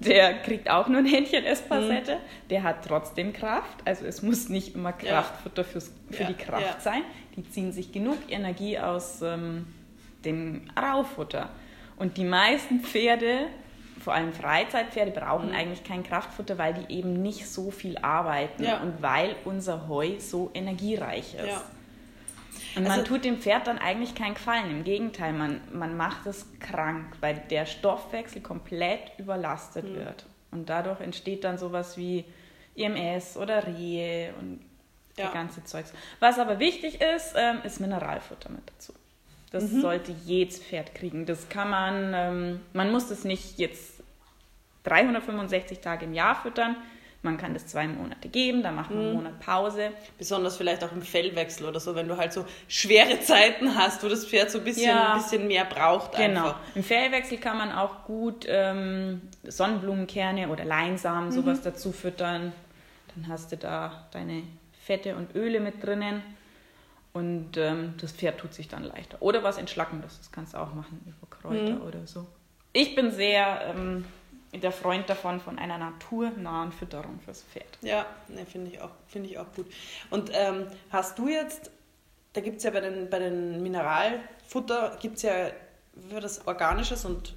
der 0.00 0.34
kriegt 0.40 0.68
auch 0.70 0.88
nur 0.88 0.98
ein 0.98 1.06
Händchen 1.06 1.44
Espacette. 1.44 2.18
Der 2.50 2.62
hat 2.62 2.84
trotzdem 2.86 3.32
Kraft. 3.32 3.80
Also 3.84 4.04
es 4.04 4.22
muss 4.22 4.48
nicht 4.48 4.74
immer 4.74 4.90
Mhm. 4.92 5.06
Ja. 5.06 5.12
Kraftfutter 5.22 5.64
fürs, 5.64 5.90
für 6.10 6.22
Ja, 6.24 6.28
die 6.28 6.34
Kraft 6.34 6.62
ja. 6.62 6.80
sein. 6.80 7.02
Die 7.36 7.48
ziehen 7.50 7.72
sich 7.72 7.92
genug 7.92 8.18
Energie 8.28 8.78
aus 8.78 9.22
ähm, 9.22 9.66
dem 10.24 10.68
Raufutter. 10.78 11.50
Und 11.96 12.18
die 12.18 12.24
meisten 12.24 12.80
Pferde, 12.80 13.46
vor 14.02 14.12
allem 14.12 14.32
Freizeitpferde, 14.34 15.10
brauchen 15.12 15.52
eigentlich 15.54 15.82
kein 15.82 16.02
Kraftfutter, 16.02 16.58
weil 16.58 16.74
die 16.74 16.94
eben 16.94 17.22
nicht 17.22 17.46
so 17.48 17.70
viel 17.70 17.96
arbeiten 17.98 18.64
und 18.82 19.00
weil 19.02 19.34
unser 19.46 19.88
Heu 19.88 20.18
so 20.18 20.50
energiereich 20.52 21.34
ist. 21.34 21.64
Und 22.76 22.82
man 22.84 22.92
Also- 23.00 23.04
tut 23.04 23.24
dem 23.24 23.38
Pferd 23.38 23.66
dann 23.66 23.78
eigentlich 23.78 24.14
keinen 24.14 24.34
Gefallen. 24.34 24.70
Im 24.70 24.84
Gegenteil, 24.84 25.32
man, 25.32 25.60
man 25.72 25.96
macht 25.96 26.26
es 26.26 26.46
krank, 26.60 27.16
weil 27.20 27.42
der 27.50 27.64
Stoffwechsel 27.66 28.42
komplett 28.42 29.12
überlastet 29.18 29.84
Mhm. 29.88 29.96
wird. 29.96 30.26
Und 30.50 30.68
dadurch 30.68 31.00
entsteht 31.00 31.44
dann 31.44 31.58
sowas 31.58 31.96
wie 31.96 32.24
IMS 32.74 33.36
oder 33.36 33.66
Rehe 33.66 34.34
und 34.40 34.60
Ja. 35.16 35.24
das 35.24 35.32
ganze 35.32 35.64
Zeugs. 35.64 35.92
Was 36.20 36.38
aber 36.38 36.58
wichtig 36.58 37.00
ist, 37.00 37.32
ähm, 37.36 37.60
ist 37.64 37.80
Mineralfutter 37.80 38.50
mit 38.50 38.62
dazu. 38.68 38.92
Das 39.50 39.70
Mhm. 39.70 39.80
sollte 39.80 40.12
jedes 40.12 40.58
Pferd 40.62 40.94
kriegen. 40.94 41.24
Das 41.24 41.48
kann 41.48 41.70
man, 41.70 42.12
ähm, 42.14 42.60
man 42.74 42.92
muss 42.92 43.08
das 43.08 43.24
nicht 43.24 43.58
jetzt 43.58 44.02
365 44.84 45.80
Tage 45.80 46.04
im 46.04 46.12
Jahr 46.14 46.34
füttern. 46.36 46.76
Man 47.22 47.38
kann 47.38 47.54
das 47.54 47.66
zwei 47.66 47.88
Monate 47.88 48.28
geben, 48.28 48.62
dann 48.62 48.74
macht 48.76 48.90
man 48.90 48.98
Mhm. 49.00 49.04
einen 49.06 49.14
Monat 49.16 49.40
Pause. 49.40 49.90
Besonders 50.18 50.56
vielleicht 50.56 50.84
auch 50.84 50.92
im 50.92 51.02
Fellwechsel 51.02 51.66
oder 51.66 51.80
so, 51.80 51.94
wenn 51.96 52.06
du 52.06 52.16
halt 52.16 52.32
so 52.32 52.44
schwere 52.68 53.18
Zeiten 53.20 53.74
hast, 53.74 54.04
wo 54.04 54.08
das 54.08 54.26
Pferd 54.26 54.50
so 54.50 54.58
ein 54.58 54.64
bisschen, 54.64 54.88
Ja. 54.90 55.14
ein 55.14 55.22
bisschen 55.22 55.48
mehr 55.48 55.64
braucht. 55.64 56.12
Genau. 56.16 56.40
Einfach. 56.46 56.60
Im 56.76 56.84
Fellwechsel 56.84 57.38
kann 57.38 57.58
man 57.58 57.72
auch 57.72 58.04
gut 58.04 58.44
ähm, 58.48 59.22
Sonnenblumenkerne 59.42 60.48
oder 60.48 60.64
Leinsamen 60.64 61.32
sowas 61.32 61.62
dazu 61.62 61.90
füttern. 61.90 62.52
Dann 63.14 63.28
hast 63.28 63.50
du 63.50 63.56
da 63.56 64.06
deine 64.12 64.42
Fette 64.84 65.16
und 65.16 65.34
Öle 65.34 65.58
mit 65.58 65.82
drinnen 65.84 66.22
und 67.12 67.56
ähm, 67.56 67.94
das 68.00 68.12
Pferd 68.12 68.38
tut 68.38 68.54
sich 68.54 68.68
dann 68.68 68.84
leichter. 68.84 69.16
Oder 69.20 69.42
was 69.42 69.58
Entschlackendes, 69.58 70.18
das 70.18 70.30
kannst 70.30 70.54
du 70.54 70.58
auch 70.58 70.74
machen 70.74 71.00
über 71.06 71.26
Kräuter 71.28 71.82
oder 71.84 72.06
so. 72.06 72.26
Ich 72.72 72.94
bin 72.94 73.10
sehr 73.10 73.74
ähm, 73.74 74.04
der 74.52 74.72
Freund 74.72 75.08
davon, 75.08 75.40
von 75.40 75.58
einer 75.58 75.78
naturnahen 75.78 76.72
Fütterung 76.72 77.20
fürs 77.24 77.42
Pferd. 77.42 77.66
Ja, 77.82 78.06
ne, 78.28 78.46
finde 78.46 78.70
ich, 78.70 78.80
auch- 78.80 78.90
finde 79.08 79.28
ich 79.28 79.38
auch 79.38 79.52
gut. 79.54 79.66
Und 80.10 80.30
ähm, 80.32 80.66
hast 80.90 81.18
du 81.18 81.28
jetzt, 81.28 81.70
da 82.32 82.40
gibt 82.40 82.58
es 82.58 82.64
ja 82.64 82.70
bei 82.70 82.80
den, 82.80 83.10
bei 83.10 83.18
den 83.18 83.62
Mineralfutter, 83.62 84.96
gibt 85.00 85.16
es 85.16 85.22
ja 85.22 85.50
für 86.10 86.20
das 86.20 86.46
Organisches 86.46 87.04
und 87.04 87.34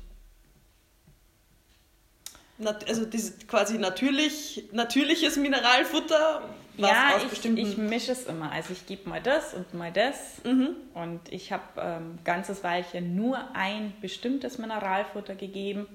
also 2.87 3.05
dieses 3.05 3.47
quasi 3.47 3.77
natürlich, 3.77 4.67
natürliches 4.73 5.37
Mineralfutter, 5.37 6.43
was 6.77 6.89
ja, 6.89 7.15
aus 7.15 7.23
ich, 7.23 7.29
bestimmten... 7.29 7.57
ich 7.61 7.77
mische 7.77 8.11
es 8.11 8.25
immer. 8.25 8.51
Also 8.51 8.73
ich 8.73 8.85
gebe 8.85 9.07
mal 9.09 9.21
das 9.21 9.53
und 9.53 9.73
mal 9.73 9.91
das. 9.91 10.43
Mhm. 10.43 10.75
Und 10.93 11.21
ich 11.31 11.51
habe 11.53 11.63
ähm, 11.77 12.19
ganzes 12.23 12.63
Weilchen 12.63 13.15
nur 13.15 13.37
ein 13.55 13.93
bestimmtes 14.01 14.57
Mineralfutter 14.57 15.35
gegeben, 15.35 15.87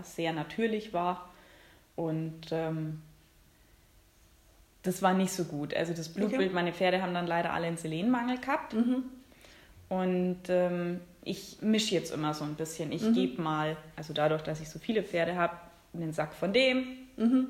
was 0.00 0.16
sehr 0.16 0.32
natürlich 0.32 0.92
war. 0.92 1.28
Und 1.94 2.40
ähm, 2.50 3.02
das 4.82 5.02
war 5.02 5.12
nicht 5.12 5.32
so 5.32 5.44
gut. 5.44 5.74
Also 5.74 5.92
das 5.92 6.08
Blutbild, 6.08 6.42
Okay. 6.42 6.54
meine 6.54 6.72
Pferde 6.72 7.02
haben 7.02 7.12
dann 7.12 7.26
leider 7.26 7.52
alle 7.52 7.66
einen 7.66 7.76
Selenmangel 7.76 8.38
gehabt. 8.38 8.72
Mhm. 8.72 9.04
Und 9.90 10.40
ähm, 10.48 11.00
ich 11.22 11.58
mische 11.60 11.94
jetzt 11.94 12.12
immer 12.12 12.32
so 12.32 12.44
ein 12.44 12.54
bisschen. 12.54 12.92
Ich 12.92 13.12
gebe 13.12 13.42
mal, 13.42 13.76
also 13.96 14.14
dadurch, 14.14 14.42
dass 14.42 14.60
ich 14.60 14.70
so 14.70 14.78
viele 14.78 15.02
Pferde 15.02 15.36
habe, 15.36 15.54
einen 15.92 16.12
Sack 16.12 16.32
von 16.32 16.52
dem, 16.52 16.84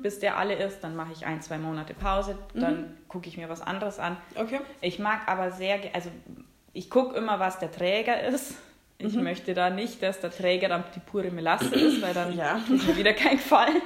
bis 0.01 0.19
der 0.19 0.37
alle 0.37 0.55
ist. 0.55 0.81
Dann 0.83 0.95
mache 0.95 1.13
ich 1.13 1.25
ein, 1.25 1.41
zwei 1.41 1.57
Monate 1.57 1.93
Pause. 1.93 2.37
Dann 2.53 2.97
gucke 3.07 3.29
ich 3.29 3.37
mir 3.37 3.47
was 3.47 3.61
anderes 3.61 3.99
an. 3.99 4.17
Okay. 4.35 4.59
Ich 4.81 4.99
mag 4.99 5.27
aber 5.27 5.51
sehr, 5.51 5.79
also 5.93 6.09
ich 6.73 6.89
gucke 6.89 7.15
immer, 7.15 7.39
was 7.39 7.59
der 7.59 7.71
Träger 7.71 8.21
ist. 8.21 8.55
Ich 9.03 9.13
möchte 9.15 9.53
da 9.53 9.69
nicht, 9.69 10.01
dass 10.03 10.19
der 10.19 10.31
Träger 10.31 10.69
dann 10.69 10.83
die 10.95 10.99
pure 10.99 11.31
Melasse 11.31 11.73
ist, 11.75 12.01
weil 12.01 12.13
dann 12.13 12.35
Ja. 12.37 12.59
tut 12.67 12.85
mir 12.87 12.95
wieder 12.97 13.13
kein 13.13 13.37
Gefallen. 13.37 13.81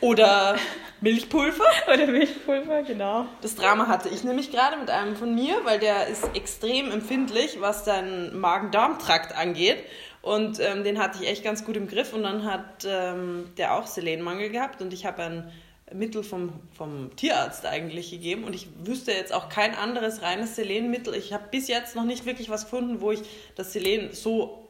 Oder 0.00 0.56
Milchpulver. 1.00 1.64
Oder 1.92 2.06
Milchpulver, 2.06 2.82
genau. 2.82 3.26
Das 3.40 3.54
Drama 3.54 3.86
hatte 3.88 4.08
ich 4.10 4.22
nämlich 4.22 4.50
gerade 4.50 4.76
mit 4.76 4.90
einem 4.90 5.16
von 5.16 5.34
mir, 5.34 5.54
weil 5.64 5.78
der 5.78 6.08
ist 6.08 6.28
extrem 6.34 6.90
empfindlich, 6.92 7.56
was 7.60 7.84
seinen 7.84 8.38
Magen-Darm-Trakt 8.38 9.36
angeht. 9.36 9.78
Und 10.20 10.60
ähm, 10.60 10.84
den 10.84 10.98
hatte 10.98 11.18
ich 11.22 11.28
echt 11.28 11.42
ganz 11.42 11.64
gut 11.64 11.76
im 11.76 11.88
Griff. 11.88 12.12
Und 12.12 12.22
dann 12.22 12.44
hat 12.44 12.84
ähm, 12.86 13.50
der 13.56 13.74
auch 13.74 13.86
Selenmangel 13.86 14.50
gehabt. 14.50 14.80
Und 14.82 14.92
ich 14.92 15.06
habe 15.06 15.22
ein 15.22 15.52
Mittel 15.94 16.22
vom, 16.22 16.52
vom 16.76 17.14
Tierarzt 17.16 17.66
eigentlich 17.66 18.10
gegeben. 18.10 18.44
Und 18.44 18.54
ich 18.54 18.68
wüsste 18.84 19.12
jetzt 19.12 19.32
auch 19.32 19.48
kein 19.48 19.74
anderes 19.74 20.22
reines 20.22 20.56
Selenmittel. 20.56 21.14
Ich 21.14 21.32
habe 21.32 21.44
bis 21.50 21.68
jetzt 21.68 21.96
noch 21.96 22.04
nicht 22.04 22.26
wirklich 22.26 22.50
was 22.50 22.64
gefunden, 22.64 23.00
wo 23.00 23.12
ich 23.12 23.20
das 23.56 23.72
Selen 23.72 24.12
so 24.12 24.68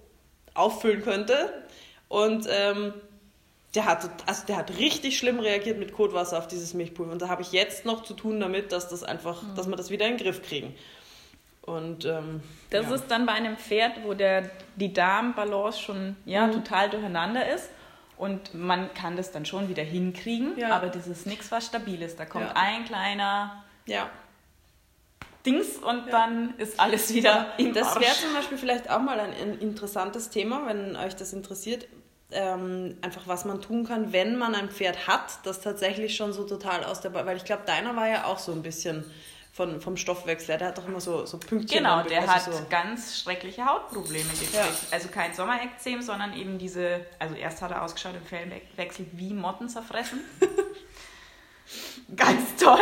auffüllen 0.55 1.03
könnte. 1.03 1.53
Und 2.09 2.47
ähm, 2.51 2.93
der 3.75 3.87
hat, 3.87 4.07
also 4.27 4.47
der 4.47 4.57
hat 4.59 4.79
richtig 4.79 5.17
schlimm 5.17 5.41
reagiert 5.41 5.79
mit 5.79 5.93
Kotwasser 5.95 6.39
auf 6.39 6.47
dieses 6.47 6.75
Milchpulver. 6.75 7.13
Und 7.13 7.23
da 7.23 7.29
habe 7.29 7.43
ich 7.43 7.53
jetzt 7.53 7.87
noch 7.87 8.03
zu 8.03 8.13
tun 8.15 8.39
damit, 8.39 8.71
dass 8.73 8.89
das 8.89 9.03
einfach, 9.03 9.43
dass 9.57 9.67
wir 9.69 9.77
das 9.77 9.91
wieder 9.91 10.07
in 10.07 10.17
den 10.17 10.23
Griff 10.25 10.43
kriegen. 10.43 10.75
Und 11.63 12.05
ähm, 12.05 12.43
Das 12.71 12.87
ja. 12.89 12.95
ist 12.97 13.05
dann 13.09 13.25
bei 13.25 13.33
einem 13.33 13.57
Pferd, 13.57 14.05
wo 14.05 14.15
der, 14.15 14.51
die 14.77 14.93
Darmbalance 14.93 15.81
schon 15.81 16.17
ja, 16.27 16.47
Mhm. 16.49 16.53
total 16.53 16.91
durcheinander 16.91 17.49
ist. 17.55 17.71
Und 18.23 18.55
man 18.55 18.95
kann 18.95 19.17
das 19.17 19.33
dann 19.33 19.45
schon 19.45 19.69
wieder 19.69 19.83
hinkriegen, 19.83 20.57
Ja. 20.57 20.69
aber 20.77 20.87
das 20.91 21.09
ist 21.09 21.27
nichts, 21.27 21.51
was 21.51 21.67
stabil 21.67 22.01
ist. 22.03 22.21
Da 22.21 22.25
kommt 22.25 22.45
Ja. 22.47 22.53
ein 22.55 22.85
kleiner 22.85 23.65
ja. 23.85 24.09
Dings 25.45 25.77
und 25.79 26.07
dann 26.13 26.55
ist 26.59 26.79
alles 26.79 27.13
wieder 27.13 27.53
im 27.59 27.75
Das 27.75 27.99
wäre 27.99 28.15
zum 28.15 28.33
Beispiel 28.33 28.59
vielleicht 28.59 28.89
auch 28.89 29.01
mal 29.01 29.19
ein, 29.19 29.33
ein 29.33 29.59
interessantes 29.59 30.31
Thema, 30.31 30.67
wenn 30.67 30.95
euch 30.95 31.17
das 31.17 31.33
interessiert. 31.33 31.89
Ähm, 32.31 32.97
einfach 33.03 33.23
was 33.27 33.45
man 33.45 33.61
tun 33.61 33.85
kann, 33.85 34.13
wenn 34.13 34.39
man 34.39 34.55
ein 34.55 34.71
Pferd 34.71 35.09
hat, 35.09 35.41
das 35.45 35.61
tatsächlich 35.61 36.15
schon 36.17 36.33
so 36.33 36.45
total 36.45 36.85
aus 36.85 37.01
der 37.01 37.11
Ba- 37.11 37.27
weil 37.27 37.37
ich 37.37 37.45
glaube, 37.45 37.65
deiner 37.67 37.95
war 37.97 38.07
ja 38.09 38.25
auch 38.27 38.39
so 38.39 38.53
ein 38.53 38.63
bisschen 38.63 39.05
von, 39.53 39.83
vom 39.83 39.99
Stoffwechsel, 39.99 40.57
der 40.57 40.69
hat 40.69 40.79
doch 40.79 40.89
immer 40.89 41.01
so, 41.01 41.27
so 41.27 41.39
Pünktchen. 41.39 41.79
Genau, 41.79 42.03
der 42.03 42.23
also 42.23 42.33
hat 42.33 42.45
so, 42.45 42.67
ganz 42.71 43.21
schreckliche 43.21 43.67
Hautprobleme 43.67 44.31
gekriegt. 44.31 44.55
Ja. 44.55 44.67
Also 44.91 45.09
kein 45.09 45.35
Sommerekzem, 45.35 46.01
sondern 46.01 46.35
eben 46.35 46.59
diese, 46.59 47.05
also 47.19 47.35
erst 47.35 47.61
hat 47.61 47.71
er 47.71 47.83
ausgeschaut 47.83 48.15
im 48.15 48.25
Fellwechsel 48.25 49.07
wie 49.13 49.35
Motten 49.35 49.69
zerfressen. 49.69 50.21
ganz 52.17 52.57
toll. 52.57 52.81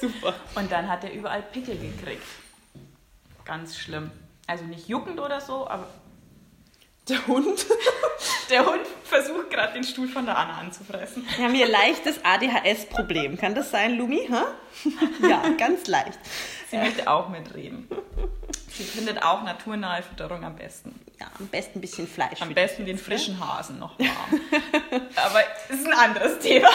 super. 0.00 0.34
Und 0.54 0.70
dann 0.70 0.88
hat 0.88 1.04
er 1.04 1.12
überall 1.12 1.42
Pickel 1.42 1.78
gekriegt. 1.78 2.22
Ganz 3.46 3.78
schlimm. 3.78 4.10
Also 4.46 4.64
nicht 4.64 4.88
juckend 4.88 5.20
oder 5.20 5.40
so, 5.40 5.66
aber 5.68 5.86
Der 7.08 7.26
Hund. 7.26 7.66
der 8.50 8.66
Hund 8.66 8.86
versucht 9.04 9.50
gerade 9.50 9.72
den 9.72 9.84
Stuhl 9.84 10.08
von 10.08 10.26
der 10.26 10.36
Anna 10.36 10.58
anzufressen. 10.58 11.26
Wir 11.36 11.44
haben 11.44 11.54
hier 11.54 11.68
leichtes 11.68 12.20
ADHS-Problem. 12.22 13.36
Kann 13.38 13.54
das 13.54 13.70
sein, 13.70 13.96
Lumi? 13.96 14.28
Hä? 14.28 15.28
Ja, 15.28 15.42
ganz 15.58 15.86
leicht. 15.86 16.18
Sie 16.70 16.76
möchte 16.76 17.10
auch 17.10 17.28
mitreden. 17.28 17.88
Sie 18.68 18.84
findet 18.84 19.22
auch 19.22 19.42
naturnahe 19.42 20.02
Fütterung 20.02 20.44
am 20.44 20.56
besten. 20.56 21.00
Ja, 21.18 21.26
am 21.38 21.48
besten 21.48 21.78
ein 21.78 21.80
bisschen 21.80 22.06
Fleisch. 22.06 22.40
Am 22.40 22.54
besten 22.54 22.86
den 22.86 22.98
frischen 22.98 23.40
Hasen 23.40 23.78
noch 23.78 23.98
warm. 23.98 24.40
Aber 25.16 25.40
ist 25.68 25.86
ein 25.86 25.92
anderes 25.92 26.38
Thema. 26.38 26.70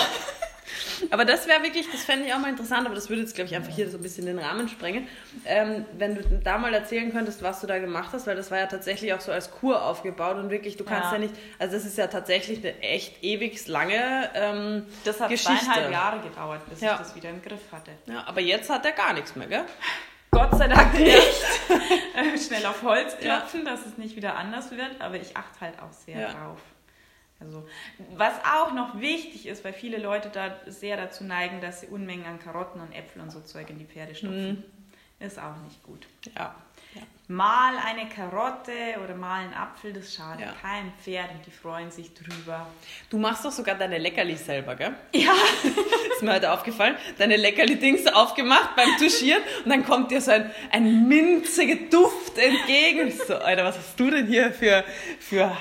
Aber 1.12 1.26
das 1.26 1.48
wäre 1.48 1.62
wirklich, 1.64 1.90
das 1.92 2.04
fände 2.04 2.26
ich 2.26 2.34
auch 2.34 2.40
mal 2.40 2.50
interessant, 2.50 2.86
aber 2.86 2.96
das 2.96 3.10
würde 3.10 3.22
jetzt, 3.22 3.36
glaube 3.36 3.50
ich, 3.50 3.56
einfach 3.56 3.72
hier 3.74 3.90
so 3.90 3.98
ein 3.98 4.04
bisschen 4.04 4.26
den 4.26 4.40
Rahmen 4.40 4.68
sprengen. 4.68 5.08
Ähm, 5.46 5.86
wenn 5.98 6.16
du 6.16 6.22
da 6.44 6.58
mal 6.58 6.74
erzählen 6.74 7.12
könntest, 7.12 7.44
was 7.44 7.62
du 7.62 7.68
da 7.68 7.80
gemacht 7.80 8.10
hast, 8.14 8.26
weil 8.28 8.36
das 8.36 8.50
war 8.52 8.58
ja 8.60 8.66
tatsächlich 8.68 9.14
auch 9.14 9.22
so 9.22 9.32
als 9.32 9.52
Kur 9.52 9.84
aufgebaut 9.84 10.38
und 10.38 10.50
wirklich, 10.50 10.78
du 10.78 10.84
kannst 10.84 11.08
ja, 11.12 11.14
Ja. 11.14 11.20
nicht, 11.20 11.34
also 11.60 11.76
das 11.76 11.86
ist 11.86 11.98
ja 11.98 12.08
tatsächlich 12.08 12.60
eine 12.60 12.80
echt 12.82 13.24
ewig 13.24 13.68
lange 13.68 14.30
ähm, 14.34 14.86
Das 15.04 15.20
hat 15.20 15.30
Geschichte. 15.30 15.54
zweieinhalb 15.66 15.92
Jahre 15.92 16.20
gedauert, 16.22 16.70
bis 16.70 16.82
Ja. 16.82 16.94
ich 16.94 17.00
das 17.00 17.16
wieder 17.16 17.30
im 17.30 17.42
Griff 17.42 17.62
hatte. 17.72 17.92
Ja, 18.08 18.24
aber 18.28 18.42
jetzt 18.42 18.70
hat 18.70 18.86
er 18.86 18.92
gar 18.94 19.14
nichts 19.14 19.36
mehr, 19.36 19.48
gell? 19.48 19.64
Gott 20.32 20.58
sei 20.58 20.68
Dank 20.68 20.94
nicht. 21.00 21.16
Schnell 22.48 22.66
auf 22.66 22.82
Holz 22.84 23.16
klopfen, 23.20 23.64
dass 23.66 23.86
es 23.86 23.98
nicht 23.98 24.16
wieder 24.16 24.36
anders 24.36 24.72
wird, 24.72 25.00
aber 25.00 25.16
ich 25.16 25.36
achte 25.38 25.62
halt 25.62 25.76
auch 25.80 25.92
sehr 25.94 26.20
Ja. 26.20 26.28
drauf. 26.34 26.60
Also, 27.46 27.68
was 28.16 28.34
auch 28.44 28.74
noch 28.74 29.00
wichtig 29.00 29.46
ist, 29.48 29.64
weil 29.64 29.74
viele 29.74 29.98
Leute 29.98 30.30
da 30.32 30.56
sehr 30.68 30.98
dazu 30.98 31.24
neigen, 31.24 31.62
dass 31.62 31.82
sie 31.82 31.88
Unmengen 31.88 32.26
an 32.26 32.40
Karotten 32.40 32.82
und 32.82 32.92
Äpfeln 32.94 33.22
und 33.24 33.32
so 33.32 33.42
Zeug 33.42 33.70
in 33.70 33.78
die 33.80 33.86
Pferde 33.86 34.16
stopfen, 34.16 34.64
ist 35.20 35.40
auch 35.40 35.56
nicht 35.64 35.82
gut. 35.84 36.08
Ja. 36.36 36.56
Mal 37.28 37.74
eine 37.84 38.08
Karotte 38.08 38.72
oder 39.04 39.16
mal 39.16 39.44
ein 39.44 39.54
Apfel, 39.56 39.92
das 39.94 40.14
schadet 40.14 40.46
Ja. 40.46 40.54
keinem 40.62 40.92
Pferd 41.02 41.32
und 41.32 41.44
die 41.46 41.50
freuen 41.52 41.90
sich 41.90 42.14
drüber. 42.14 42.68
Du 43.10 43.18
machst 43.18 43.44
doch 43.44 43.52
sogar 43.52 43.76
deine 43.76 43.98
Leckerlis 43.98 44.46
selber, 44.46 44.76
gell? 44.76 44.94
Ja, 45.14 45.34
Ist 46.16 46.22
mir 46.22 46.34
heute 46.34 46.52
aufgefallen. 46.54 46.96
Deine 47.18 47.36
Leckerli-Dings 47.36 48.08
aufgemacht 48.08 48.76
beim 48.76 48.90
Tuschieren 49.00 49.42
und 49.64 49.70
dann 49.72 49.84
kommt 49.84 50.12
dir 50.12 50.22
so 50.22 50.32
ein, 50.32 50.52
ein 50.72 51.08
minziger 51.08 51.76
Duft 51.90 52.38
entgegen. 52.38 53.02
Und 53.02 53.08
ich 53.08 53.18
so, 53.18 53.36
Alter, 53.36 53.66
was 53.66 53.78
hast 53.78 54.00
du 54.00 54.10
denn 54.12 54.28
hier 54.28 54.54
für, 54.54 54.86
für 55.20 55.58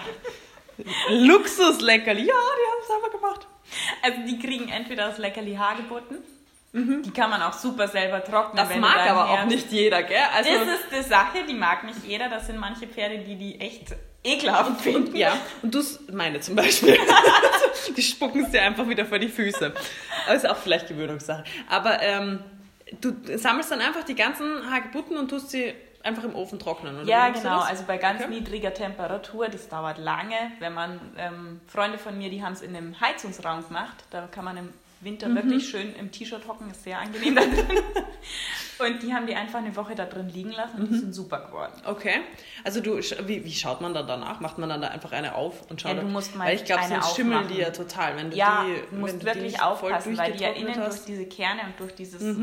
Luxusleckerli? 1.10 2.22
Ja, 2.22 2.34
die 2.34 2.70
haben 2.70 2.80
es 2.80 2.86
selber 2.88 3.10
gemacht. 3.10 3.46
also 4.02 4.18
die 4.26 4.38
kriegen 4.38 4.68
entweder 4.68 5.08
das 5.08 5.18
Leckerli 5.18 5.54
Hagebutten, 5.54 6.18
die 6.72 7.10
kann 7.12 7.30
man 7.30 7.40
auch 7.40 7.52
super 7.52 7.86
selber 7.86 8.24
trocknen. 8.24 8.56
Das 8.56 8.76
mag 8.76 9.08
aber 9.08 9.30
auch 9.30 9.44
nicht 9.44 9.70
jeder, 9.70 10.02
gell? 10.02 10.16
Also, 10.34 10.50
Das 10.50 10.80
ist 10.80 10.84
die 10.90 11.08
Sache, 11.08 11.44
die 11.48 11.54
mag 11.54 11.84
nicht 11.84 12.04
jeder. 12.04 12.28
Das 12.28 12.46
sind 12.48 12.58
manche 12.58 12.88
Pferde, 12.88 13.18
die 13.18 13.36
die 13.36 13.60
echt 13.60 13.94
ekelhaft 14.24 14.80
finden. 14.80 15.14
ja, 15.14 15.36
und 15.62 15.72
du, 15.72 15.80
meine 16.12 16.40
zum 16.40 16.56
Beispiel. 16.56 16.98
die 17.96 18.02
spucken 18.02 18.44
es 18.44 18.50
dir 18.50 18.62
einfach 18.62 18.88
wieder 18.88 19.04
vor 19.04 19.20
die 19.20 19.28
Füße. 19.28 19.72
Aber 20.26 20.34
ist 20.34 20.48
auch 20.48 20.56
vielleicht 20.56 20.88
Gewöhnungssache. 20.88 21.44
Aber 21.68 22.02
ähm, 22.02 22.40
du 23.00 23.14
sammelst 23.38 23.70
dann 23.70 23.80
einfach 23.80 24.02
die 24.02 24.16
ganzen 24.16 24.68
Hagebutten 24.68 25.16
und 25.16 25.28
tust 25.28 25.50
sie 25.50 25.74
einfach 26.04 26.24
im 26.24 26.34
Ofen 26.36 26.58
trocknen, 26.58 26.94
oder? 27.00 27.04
Ja, 27.08 27.30
genau. 27.30 27.60
Also 27.60 27.84
bei 27.86 27.96
ganz 27.98 28.20
Okay. 28.22 28.30
niedriger 28.30 28.72
Temperatur, 28.74 29.48
das 29.48 29.68
dauert 29.68 29.98
lange. 29.98 30.36
Wenn 30.60 30.74
man, 30.74 31.00
ähm, 31.18 31.60
Freunde 31.66 31.98
von 31.98 32.16
mir, 32.16 32.30
die 32.30 32.42
haben 32.44 32.52
es 32.52 32.62
in 32.62 32.76
einem 32.76 33.00
Heizungsraum 33.00 33.66
gemacht. 33.66 34.04
Da 34.10 34.26
kann 34.28 34.44
man 34.44 34.56
im 34.56 34.68
Winter 35.00 35.28
Mhm. 35.28 35.34
wirklich 35.36 35.68
schön 35.68 35.94
im 35.96 36.10
T-Shirt 36.12 36.46
hocken, 36.48 36.70
ist 36.70 36.84
sehr 36.84 36.98
angenehm 36.98 37.34
da 37.36 37.42
drin. 37.42 37.54
Und 38.78 39.02
die 39.02 39.14
haben 39.14 39.26
die 39.26 39.34
einfach 39.36 39.60
eine 39.60 39.74
Woche 39.76 39.94
da 39.94 40.04
drin 40.04 40.28
liegen 40.30 40.50
lassen 40.50 40.80
und 40.80 40.90
die 40.90 40.96
sind 40.98 41.14
super 41.14 41.38
geworden. 41.46 41.72
Okay. 41.84 42.22
Also 42.64 42.80
du, 42.80 42.96
wie, 42.98 43.44
wie 43.44 43.52
schaut 43.52 43.80
man 43.80 43.94
dann 43.94 44.08
danach? 44.08 44.40
Macht 44.40 44.58
man 44.58 44.68
dann 44.68 44.80
da 44.82 44.88
einfach 44.88 45.12
eine 45.12 45.36
auf 45.36 45.70
und 45.70 45.80
schaut? 45.80 45.94
Ja, 45.94 46.00
du 46.02 46.08
musst 46.08 46.34
mal 46.34 46.46
Weil 46.48 46.56
ich 46.56 46.64
glaube, 46.64 46.82
sonst 46.88 47.14
schimmeln 47.14 47.46
die 47.46 47.58
ja 47.58 47.70
total. 47.70 48.16
Wenn 48.16 48.30
du 48.32 48.36
Ja, 48.36 48.64
die, 48.64 48.72
du 48.74 48.86
wenn 48.90 49.00
musst 49.00 49.14
du 49.14 49.18
die 49.20 49.26
wirklich 49.26 49.58
voll 49.58 49.66
aufpassen, 49.92 50.18
weil 50.18 50.32
die 50.32 50.42
ja 50.42 50.50
innen 50.50 50.74
durch 50.74 50.86
hast. 50.86 51.06
diese 51.06 51.24
Kerne 51.26 51.60
und 51.62 51.78
durch 51.78 51.94
dieses 51.94 52.36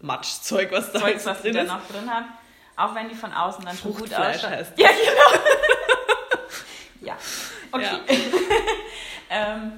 Matschzeug, 0.00 0.72
was 0.72 0.90
da 0.92 1.00
Zeug, 1.00 1.20
was 1.24 1.42
die 1.42 1.50
drin 1.50 1.54
da 1.54 1.62
ist. 1.62 1.68
noch 1.68 1.86
drin 1.88 2.10
haben, 2.10 2.26
auch 2.76 2.94
wenn 2.94 3.08
die 3.08 3.14
von 3.14 3.32
außen 3.32 3.64
dann 3.64 3.76
schon 3.76 3.94
gut 3.94 4.12
ausschauen. 4.14 4.50
heißt 4.50 4.72
Ja, 4.78 4.88
genau. 4.88 5.44
ja, 7.00 7.16
okay. 7.72 8.00
ähm, 9.30 9.72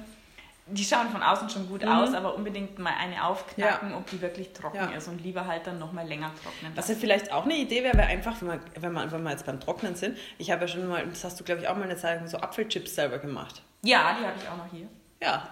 die 0.69 0.83
schauen 0.83 1.09
von 1.09 1.23
außen 1.23 1.49
schon 1.49 1.69
gut 1.69 1.85
aus, 1.85 2.13
aber 2.13 2.35
unbedingt 2.35 2.77
mal 2.77 2.91
eine 2.99 3.23
aufknacken, 3.23 3.93
ob 3.93 4.05
die 4.09 4.19
wirklich 4.21 4.51
trocken 4.51 4.75
Ja. 4.75 4.97
ist 4.97 5.07
und 5.07 5.23
lieber 5.23 5.47
halt 5.47 5.65
dann 5.65 5.79
nochmal 5.79 6.05
länger 6.05 6.29
trocknen. 6.43 6.73
Was 6.75 6.89
ja 6.89 6.95
vielleicht 6.95 7.31
auch 7.31 7.45
eine 7.45 7.55
Idee 7.55 7.83
wäre, 7.83 7.97
wäre 7.97 8.07
einfach, 8.07 8.35
wenn 8.41 8.49
wir, 8.49 8.59
wenn, 8.81 8.91
wir, 8.91 9.11
wenn 9.11 9.23
wir 9.23 9.31
jetzt 9.31 9.45
beim 9.45 9.61
Trocknen 9.61 9.95
sind, 9.95 10.17
ich 10.37 10.51
habe 10.51 10.61
ja 10.61 10.67
schon 10.67 10.85
mal, 10.87 11.05
das 11.07 11.23
hast 11.23 11.39
du 11.39 11.45
glaube 11.45 11.61
ich 11.61 11.67
auch 11.69 11.75
mal 11.77 11.83
eine 11.83 11.95
Zeit 11.95 12.19
lang 12.19 12.27
so 12.27 12.37
Apfelchips 12.37 12.95
selber 12.95 13.17
gemacht. 13.19 13.61
ja, 13.83 14.17
die 14.19 14.25
habe 14.25 14.35
ich 14.41 14.49
auch 14.49 14.57
noch 14.57 14.69
hier. 14.71 14.87
Ja. 15.21 15.47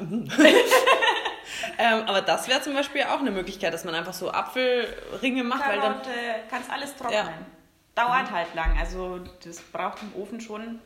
Mhm. 1.68 1.74
ähm, 1.78 2.04
aber 2.08 2.22
das 2.22 2.48
wäre 2.48 2.62
zum 2.62 2.74
Beispiel 2.74 3.04
auch 3.04 3.20
eine 3.20 3.32
Möglichkeit, 3.32 3.74
dass 3.74 3.84
man 3.84 3.96
einfach 3.96 4.14
so 4.14 4.32
Apfelringe 4.32 5.44
macht, 5.44 5.68
weil 5.68 5.80
dann 5.80 5.94
Karotte, 6.02 6.10
kannst 6.50 6.70
alles 6.72 6.96
trocknen. 6.96 7.14
Ja. 7.26 7.30
Dauert 7.96 8.30
halt 8.32 8.54
lang, 8.56 8.78
also 8.78 9.20
das 9.44 9.60
braucht 9.62 10.00
im 10.02 10.14
Ofen 10.22 10.42
schon 10.42 10.80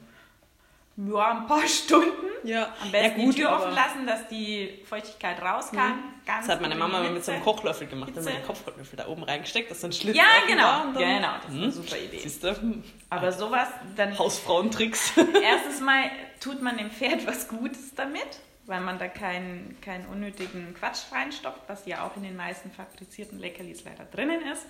ja, 0.98 1.32
ein 1.32 1.48
paar 1.48 1.65
Stunden. 1.67 2.12
ja, 2.43 2.74
Am 2.84 2.91
besten 2.91 3.19
ja, 3.19 3.26
gut, 3.26 3.36
die 3.38 3.41
Tür 3.41 3.52
offen 3.54 3.74
lassen, 3.74 4.06
dass 4.06 4.28
die 4.28 4.82
Feuchtigkeit 4.88 5.41
raus 5.41 5.72
kann. 5.72 6.04
Ganz 6.26 6.45
Das 6.45 6.56
hat 6.56 6.62
meine 6.62 6.76
Mama 6.76 6.98
geringe 7.00 7.13
mit 7.15 7.26
so 7.26 7.32
einem 7.32 7.41
Hitze. 7.41 7.52
Kochloffel 7.56 7.88
gemacht, 7.88 8.12
wenn 8.15 8.24
man 8.26 8.34
den 8.34 8.43
Hitze. 8.45 8.48
Kopflöffel 8.63 8.98
da 8.98 9.08
oben 9.08 9.24
reingesteckt, 9.24 9.72
dass 9.72 9.84
ein 9.84 9.93
Schlitz 9.93 10.17
Ja, 10.17 10.26
genau. 10.45 10.62
dann- 10.62 10.93
Genau, 10.95 11.30
das 11.41 11.54
ist 11.56 11.62
eine 11.62 11.72
super 11.72 11.98
Idee. 11.98 12.19
Siehst 12.19 12.43
du? 12.43 12.84
Aber 13.10 13.32
sowas, 13.32 13.69
dann 13.95 14.19
Hausfrauentricks. 14.19 15.13
erstes 15.41 15.80
Mal 15.80 16.12
tut 16.41 16.62
man 16.62 16.78
dem 16.78 16.91
Pferd 16.91 17.26
was 17.26 17.48
Gutes 17.48 17.95
damit, 17.95 18.28
weil 18.69 18.82
man 18.82 18.97
da 18.99 19.08
keinen, 19.08 19.77
keinen 19.82 20.05
unnötigen 20.08 20.73
Quatsch 20.75 21.12
reinstopft, 21.12 21.62
was 21.67 21.86
ja 21.86 22.05
auch 22.05 22.15
in 22.15 22.23
den 22.23 22.36
meisten 22.38 22.71
fabrizierten 22.71 23.39
Leckerlis 23.39 23.84
leider 23.84 24.05
drinnen 24.05 24.41
ist. 24.51 24.65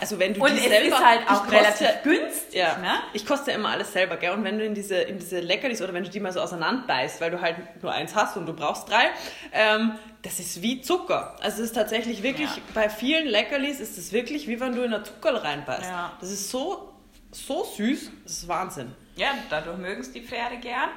Also 0.00 0.18
wenn 0.18 0.34
du 0.34 0.42
Und 0.42 0.50
die 0.52 0.56
es 0.58 0.64
selber 0.64 0.96
ist 0.96 1.04
halt 1.04 1.20
auch 1.30 1.44
koste- 1.46 1.52
relativ 1.52 1.88
günstig, 2.02 2.54
Ja, 2.54 2.76
ne? 2.78 2.94
ich 3.12 3.24
koste 3.24 3.52
ja 3.52 3.56
immer 3.56 3.68
alles 3.68 3.92
selber, 3.92 4.16
gell? 4.16 4.32
Und 4.32 4.42
wenn 4.42 4.58
du 4.58 4.64
in 4.64 4.74
diese, 4.74 4.96
in 4.96 5.18
diese 5.20 5.38
Leckerlis 5.38 5.80
oder 5.80 5.92
wenn 5.94 6.02
du 6.02 6.10
die 6.10 6.18
mal 6.18 6.32
so 6.32 6.40
auseinander 6.40 6.84
beißt, 6.88 7.20
weil 7.20 7.30
du 7.30 7.40
halt 7.40 7.56
nur 7.82 7.92
eins 7.92 8.16
hast 8.16 8.36
und 8.36 8.46
du 8.46 8.52
brauchst 8.52 8.88
drei, 8.88 9.04
ähm, 9.52 9.92
das 10.22 10.40
ist 10.40 10.60
wie 10.60 10.80
Zucker. 10.80 11.36
Also 11.40 11.62
es 11.62 11.68
ist 11.68 11.74
tatsächlich 11.74 12.24
wirklich, 12.24 12.48
Ja. 12.50 12.62
bei 12.74 12.88
vielen 12.88 13.28
Leckerlis 13.28 13.78
ist 13.78 13.96
es 13.96 14.10
wirklich 14.12 14.48
wie 14.48 14.58
wenn 14.58 14.74
du 14.74 14.82
in 14.82 14.92
ein 14.92 15.04
Zuckerl 15.04 15.36
reinbeißt. 15.36 15.84
Ja. 15.84 16.12
Das 16.20 16.32
ist 16.32 16.50
so, 16.50 16.92
so 17.30 17.62
süß, 17.64 18.10
das 18.24 18.32
ist 18.32 18.48
Wahnsinn. 18.48 18.92
Ja, 19.14 19.28
dadurch 19.50 19.78
mögen 19.78 20.00
es 20.00 20.10
die 20.12 20.20
Pferde 20.22 20.56
gern. 20.56 20.90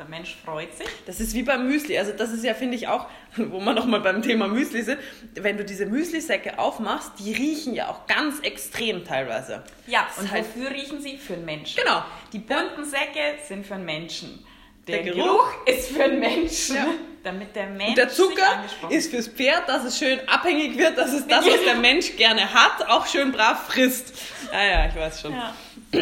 Der 0.00 0.08
Mensch 0.08 0.34
freut 0.42 0.74
sich. 0.74 0.86
Das 1.04 1.20
ist 1.20 1.34
wie 1.34 1.42
beim 1.42 1.68
Müsli. 1.68 1.98
Also 1.98 2.12
das 2.12 2.32
ist 2.32 2.42
ja, 2.42 2.54
finde 2.54 2.74
ich, 2.74 2.88
auch, 2.88 3.06
wo 3.36 3.60
wir 3.60 3.74
nochmal 3.74 4.00
beim 4.00 4.22
Thema 4.22 4.48
Müsli 4.48 4.80
sind, 4.82 4.98
wenn 5.34 5.58
du 5.58 5.64
diese 5.66 5.84
Müslisäcke 5.84 6.58
aufmachst, 6.58 7.12
die 7.18 7.34
riechen 7.34 7.74
ja 7.74 7.88
auch 7.90 8.06
ganz 8.06 8.40
extrem 8.40 9.04
teilweise. 9.04 9.62
Ja, 9.86 10.06
Das 10.08 10.24
und 10.24 10.30
halt- 10.32 10.46
wofür 10.56 10.70
riechen 10.70 11.02
sie? 11.02 11.18
Für 11.18 11.34
den 11.34 11.44
Menschen. 11.44 11.82
Genau. 11.84 12.02
Die 12.32 12.38
bunten 12.38 12.86
Säcke 12.86 13.36
sind 13.46 13.66
für 13.66 13.74
den 13.74 13.84
Menschen. 13.84 14.42
Der, 14.88 15.02
Der 15.02 15.12
Geruch, 15.12 15.22
Geruch 15.26 15.66
ist 15.66 15.90
für 15.90 16.08
den 16.08 16.18
Menschen. 16.18 16.76
Ja. 16.76 16.86
Damit 17.22 17.54
der 17.54 17.66
Mensch 17.66 17.90
Und 17.90 17.98
der 17.98 18.08
Zucker 18.08 18.64
ist 18.88 19.10
fürs 19.10 19.28
Pferd, 19.28 19.68
dass 19.68 19.84
es 19.84 19.98
schön 19.98 20.18
abhängig 20.26 20.78
wird, 20.78 20.96
dass 20.96 21.12
es 21.12 21.26
das, 21.26 21.44
was 21.44 21.62
der 21.62 21.74
Mensch 21.74 22.16
gerne 22.16 22.54
hat, 22.54 22.88
auch 22.88 23.06
schön 23.06 23.30
brav 23.32 23.66
frisst. 23.66 24.14
Ja, 24.50 24.64
ja, 24.64 24.86
ich 24.88 24.96
weiß 24.96 25.20
schon. 25.20 25.34
Ja. 25.34 25.54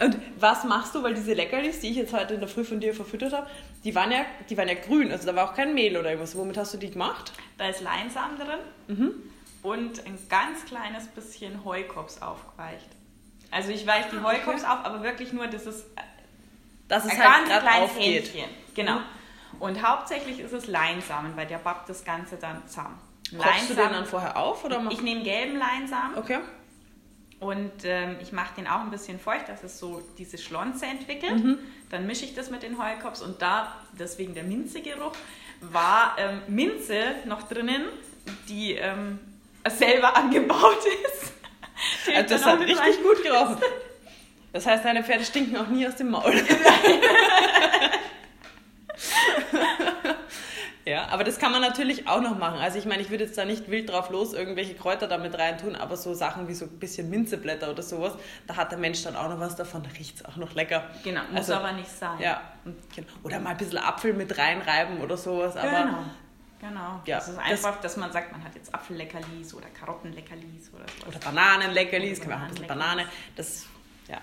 Und 0.00 0.16
was 0.38 0.64
machst 0.64 0.94
du, 0.94 1.02
weil 1.02 1.14
diese 1.14 1.34
Leckerlis, 1.34 1.80
die 1.80 1.90
ich 1.90 1.96
jetzt 1.96 2.12
heute 2.12 2.34
in 2.34 2.40
der 2.40 2.48
Früh 2.48 2.64
von 2.64 2.80
dir 2.80 2.94
verfüttert 2.94 3.32
habe, 3.32 3.46
die 3.84 3.94
waren 3.94 4.10
ja, 4.10 4.24
die 4.48 4.56
waren 4.56 4.68
ja 4.68 4.74
grün, 4.74 5.10
also 5.12 5.26
da 5.26 5.34
war 5.36 5.48
auch 5.50 5.54
kein 5.54 5.74
Mehl 5.74 5.96
oder 5.96 6.10
irgendwas. 6.10 6.36
Womit 6.36 6.56
hast 6.56 6.74
du 6.74 6.78
die 6.78 6.90
gemacht? 6.90 7.32
Da 7.58 7.68
ist 7.68 7.80
Leinsamen 7.80 8.36
drin 8.38 8.58
Mhm. 8.98 9.12
und 9.62 10.04
ein 10.06 10.18
ganz 10.28 10.64
kleines 10.64 11.06
bisschen 11.08 11.64
Heukops 11.64 12.20
aufgeweicht. 12.22 12.88
Also 13.50 13.70
ich 13.70 13.86
weiche 13.86 14.08
die 14.10 14.22
Heukops 14.22 14.64
auf, 14.64 14.84
aber 14.84 15.02
wirklich 15.02 15.32
nur 15.32 15.46
dieses 15.46 15.84
Dass 16.88 17.04
es 17.04 17.12
ein 17.12 17.18
halt 17.18 17.48
ganz 17.48 17.62
kleines 17.62 17.90
aufgeht. 17.90 18.24
Händchen. 18.34 18.50
Genau. 18.74 18.98
Und 19.60 19.86
hauptsächlich 19.86 20.40
ist 20.40 20.52
es 20.52 20.66
Leinsamen, 20.66 21.36
weil 21.36 21.46
der 21.46 21.58
bappt 21.58 21.88
das 21.88 22.04
Ganze 22.04 22.36
dann 22.36 22.66
zusammen. 22.66 22.98
Kochst 23.38 23.70
du 23.70 23.74
den 23.74 23.90
dann 23.90 24.04
vorher 24.04 24.36
auf 24.36 24.64
oder 24.64 24.82
Ich 24.90 25.00
nehme 25.02 25.22
gelben 25.22 25.56
Leinsamen 25.56 26.18
Okay. 26.18 26.38
Und 27.44 27.72
ähm, 27.84 28.16
ich 28.22 28.32
mache 28.32 28.54
den 28.56 28.66
auch 28.66 28.80
ein 28.80 28.90
bisschen 28.90 29.18
feucht, 29.20 29.48
dass 29.48 29.62
es 29.62 29.78
so 29.78 30.02
diese 30.18 30.38
Schlonze 30.38 30.86
entwickelt. 30.86 31.44
Mhm. 31.44 31.58
Dann 31.90 32.06
mische 32.06 32.24
ich 32.24 32.34
das 32.34 32.50
mit 32.50 32.62
den 32.62 32.78
Heukops 32.82 33.20
und 33.20 33.42
da, 33.42 33.72
deswegen 33.98 34.34
der 34.34 34.44
Minzegeruch, 34.44 35.12
war 35.60 36.16
ähm, 36.18 36.40
Minze 36.48 37.00
noch 37.26 37.42
drinnen, 37.48 37.82
die 38.48 38.72
ähm, 38.72 39.18
selber 39.68 40.16
angebaut 40.16 40.78
ist. 41.12 41.32
Die 42.06 42.14
Also 42.14 42.28
das 42.34 42.44
hat 42.46 42.60
richtig 42.60 42.78
rein- 42.78 43.02
gut 43.02 43.22
gerochen. 43.22 43.58
Das 44.52 44.66
heißt, 44.66 44.84
deine 44.84 45.02
Pferde 45.02 45.24
stinken 45.24 45.56
auch 45.56 45.66
nie 45.68 45.86
aus 45.86 45.96
dem 45.96 46.10
Maul. 46.10 46.32
ja, 50.84 51.06
aber 51.08 51.24
das 51.24 51.38
kann 51.38 51.50
man 51.52 51.60
natürlich 51.60 52.06
auch 52.08 52.20
noch 52.20 52.36
machen. 52.38 52.58
Also 52.58 52.78
ich 52.78 52.84
meine, 52.84 53.02
ich 53.02 53.10
würde 53.10 53.24
jetzt 53.24 53.36
da 53.38 53.44
nicht 53.44 53.70
wild 53.70 53.90
drauf 53.90 54.10
los 54.10 54.32
irgendwelche 54.34 54.74
Kräuter 54.74 55.06
damit 55.06 55.38
reintun, 55.38 55.76
aber 55.76 55.96
so 55.96 56.14
Sachen 56.14 56.48
wie 56.48 56.54
so 56.54 56.64
ein 56.66 56.78
bisschen 56.78 57.08
Minzeblätter 57.10 57.70
oder 57.70 57.82
sowas, 57.82 58.12
da 58.46 58.56
hat 58.56 58.70
der 58.70 58.78
Mensch 58.78 59.02
dann 59.02 59.16
auch 59.16 59.28
noch 59.28 59.40
was 59.40 59.56
davon, 59.56 59.82
da 59.82 59.90
riecht 59.98 60.16
es 60.16 60.24
auch 60.24 60.36
noch 60.36 60.54
lecker. 60.54 60.84
Genau, 61.02 61.22
muss 61.30 61.38
Also, 61.38 61.54
aber 61.54 61.72
nicht 61.72 61.90
sein. 61.90 62.18
Ja, 62.20 62.40
oder 63.22 63.40
mal 63.40 63.50
ein 63.50 63.56
bisschen 63.56 63.78
Apfel 63.78 64.12
mit 64.14 64.36
reinreiben 64.36 65.00
oder 65.00 65.16
sowas, 65.16 65.56
aber 65.56 65.68
genau. 65.70 65.98
Genau. 66.60 67.02
Ja, 67.04 67.16
das 67.18 67.28
ist 67.28 67.36
das- 67.36 67.44
einfach, 67.44 67.80
dass 67.82 67.96
man 67.98 68.10
sagt, 68.10 68.32
man 68.32 68.42
hat 68.42 68.54
jetzt 68.54 68.74
Apfelleckerlis 68.74 69.52
oder 69.52 69.66
Karottenleckerlis 69.68 70.72
oder 70.72 70.84
so. 71.00 71.06
Oder 71.08 71.18
Bananenleckerlis, 71.18 72.20
kann 72.20 72.30
man 72.30 72.38
auch 72.38 72.44
ein 72.44 72.50
bisschen. 72.52 72.66
Banane. 72.68 73.06
Das, 73.36 73.66
ja. 74.08 74.16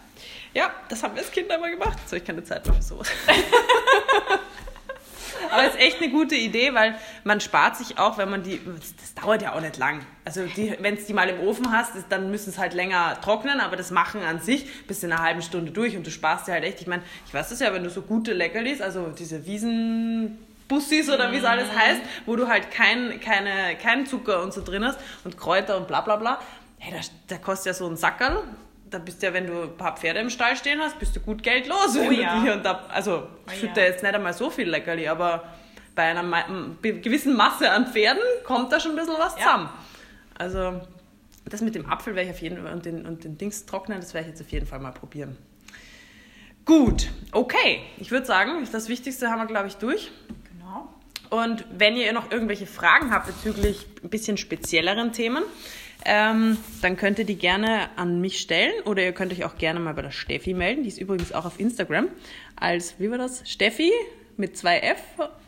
ja, 0.53 0.71
das 0.89 1.03
haben 1.03 1.13
wir 1.13 1.21
als 1.21 1.31
Kinder 1.31 1.55
immer 1.57 1.69
gemacht. 1.69 1.99
Habe 2.07 2.17
ich 2.17 2.25
keine 2.25 2.43
Zeit 2.43 2.65
mehr 2.65 2.73
für 2.75 2.81
sowas. 2.81 3.11
Aber 5.49 5.63
es 5.63 5.75
ist 5.75 5.79
echt 5.79 6.01
eine 6.01 6.11
gute 6.11 6.35
Idee, 6.35 6.73
weil 6.73 6.95
man 7.23 7.41
spart 7.41 7.77
sich 7.77 7.97
auch, 7.97 8.17
wenn 8.17 8.29
man 8.29 8.43
die, 8.43 8.59
das 8.99 9.13
dauert 9.15 9.41
ja 9.41 9.53
auch 9.53 9.61
nicht 9.61 9.77
lang. 9.77 10.05
Also 10.25 10.41
wenn 10.79 10.95
es 10.95 11.05
die 11.05 11.13
mal 11.13 11.29
im 11.29 11.39
Ofen 11.39 11.71
hast, 11.71 11.95
ist, 11.95 12.05
dann 12.09 12.29
müssen 12.31 12.49
es 12.51 12.57
halt 12.57 12.73
länger 12.73 13.19
trocknen, 13.21 13.59
aber 13.59 13.75
das 13.75 13.91
Machen 13.91 14.21
an 14.21 14.39
sich 14.39 14.85
bist 14.87 15.03
in 15.03 15.11
einer 15.11 15.21
halben 15.21 15.41
Stunde 15.41 15.71
durch 15.71 15.97
und 15.97 16.05
du 16.05 16.11
sparst 16.11 16.47
dir 16.47 16.53
halt 16.53 16.63
echt, 16.63 16.81
ich 16.81 16.87
meine, 16.87 17.03
ich 17.25 17.33
weiß 17.33 17.49
das 17.49 17.59
ja, 17.59 17.73
wenn 17.73 17.83
du 17.83 17.89
so 17.89 18.01
gute 18.01 18.33
Leckerlis, 18.33 18.81
also 18.81 19.07
diese 19.07 19.45
Wiesenbussis 19.45 21.09
oder 21.09 21.31
wie 21.31 21.37
es 21.37 21.45
alles 21.45 21.73
heißt, 21.75 22.01
wo 22.25 22.35
du 22.35 22.47
halt 22.47 22.71
kein, 22.71 23.19
keine, 23.19 23.75
keinen 23.81 24.05
Zucker 24.05 24.43
und 24.43 24.53
so 24.53 24.63
drin 24.63 24.85
hast 24.85 24.99
und 25.23 25.37
Kräuter 25.37 25.77
und 25.77 25.87
bla 25.87 26.01
bla 26.01 26.17
bla, 26.17 26.39
hey, 26.77 26.93
da, 26.93 27.35
da 27.35 27.41
kostet 27.41 27.67
ja 27.67 27.73
so 27.73 27.87
ein 27.87 27.97
Sackerl, 27.97 28.43
da 28.91 28.99
bist 28.99 29.21
du 29.21 29.27
ja, 29.27 29.33
wenn 29.33 29.47
du 29.47 29.63
ein 29.63 29.77
paar 29.77 29.97
Pferde 29.97 30.19
im 30.19 30.29
Stall 30.29 30.55
stehen 30.55 30.79
hast, 30.79 30.99
bist 30.99 31.15
du 31.15 31.19
gut 31.19 31.41
Geld 31.41 31.67
los. 31.67 31.97
Oh 31.97 32.11
ja. 32.11 32.41
hier 32.43 32.53
und 32.53 32.63
da, 32.63 32.85
also 32.89 33.27
ich 33.53 33.63
Oh 33.63 33.67
ja. 33.75 33.83
jetzt 33.83 34.03
nicht 34.03 34.13
einmal 34.13 34.33
so 34.33 34.49
viel 34.49 34.69
Leckerli, 34.69 35.07
aber 35.07 35.43
bei 35.95 36.03
einer 36.03 36.23
gewissen 36.81 37.35
Masse 37.35 37.71
an 37.71 37.87
Pferden 37.87 38.21
kommt 38.45 38.71
da 38.71 38.79
schon 38.79 38.91
ein 38.91 38.97
bisschen 38.97 39.15
was 39.17 39.35
Ja. 39.37 39.41
zusammen. 39.43 39.69
Also 40.37 40.81
das 41.45 41.61
mit 41.61 41.75
dem 41.75 41.89
Apfel 41.89 42.15
werde 42.15 42.29
ich 42.29 42.35
auf 42.35 42.41
jeden 42.41 42.61
Fall 42.63 42.71
und 42.73 42.85
den, 42.85 43.05
und 43.05 43.23
den 43.23 43.37
Dings 43.37 43.65
trocknen, 43.65 43.99
das 43.99 44.13
werde 44.13 44.27
ich 44.27 44.33
jetzt 44.33 44.41
auf 44.41 44.51
jeden 44.51 44.67
Fall 44.67 44.79
mal 44.79 44.91
probieren. 44.91 45.37
Gut, 46.65 47.09
okay. 47.31 47.81
Ich 47.97 48.11
würde 48.11 48.25
sagen, 48.25 48.67
das 48.71 48.87
Wichtigste 48.87 49.29
haben 49.29 49.39
wir, 49.39 49.47
glaube 49.47 49.67
ich, 49.67 49.77
durch. 49.77 50.11
Genau. 50.53 50.89
Und 51.29 51.65
wenn 51.75 51.95
ihr 51.95 52.13
noch 52.13 52.29
irgendwelche 52.31 52.67
Fragen 52.67 53.11
habt 53.11 53.27
bezüglich 53.27 53.85
ein 54.03 54.09
bisschen 54.09 54.37
spezielleren 54.37 55.11
Themen, 55.11 55.43
ähm, 56.05 56.57
dann 56.81 56.97
könnt 56.97 57.19
ihr 57.19 57.25
die 57.25 57.37
gerne 57.37 57.89
an 57.95 58.21
mich 58.21 58.39
stellen 58.39 58.73
oder 58.85 59.03
ihr 59.03 59.11
könnt 59.11 59.31
euch 59.31 59.43
auch 59.43 59.57
gerne 59.57 59.79
mal 59.79 59.93
bei 59.93 60.01
der 60.01 60.11
Steffi 60.11 60.53
melden. 60.53 60.83
Die 60.83 60.89
ist 60.89 60.99
übrigens 60.99 61.31
auch 61.31 61.45
auf 61.45 61.59
Instagram 61.59 62.07
als, 62.55 62.95
wie 62.99 63.11
war 63.11 63.17
das? 63.17 63.43
Steffi 63.49 63.91
mit 64.37 64.57
zwei 64.57 64.79
F 64.79 64.99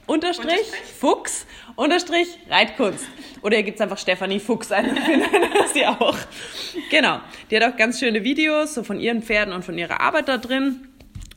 unterstrich, 0.06 0.46
Unterstrich. 0.50 0.94
Fuchs 1.00 1.46
unterstrich 1.76 2.28
Reitkunst. 2.50 3.06
Oder 3.42 3.58
ihr 3.58 3.63
gebt 3.63 3.82
einfach 3.82 3.98
Stefanie 3.98 4.39
Fuchs 4.39 4.72
ein, 4.72 4.86
dann 4.96 5.04
findet 5.04 5.34
ihr 5.34 5.50
das 5.54 5.76
ja 5.76 6.00
auch. 6.00 6.18
Genau. 6.89 7.20
Die 7.50 7.58
hat 7.58 7.63
auch 7.63 7.78
ganz 7.78 8.00
schöne 8.00 8.24
Videos 8.24 8.76
so 8.76 8.84
von 8.84 9.00
ihren 9.00 9.22
Pferden 9.22 9.54
und 9.54 9.66
von 9.66 9.78
ihrer 9.78 10.02
Arbeit 10.02 10.28
da 10.28 10.38
drin. 10.38 10.88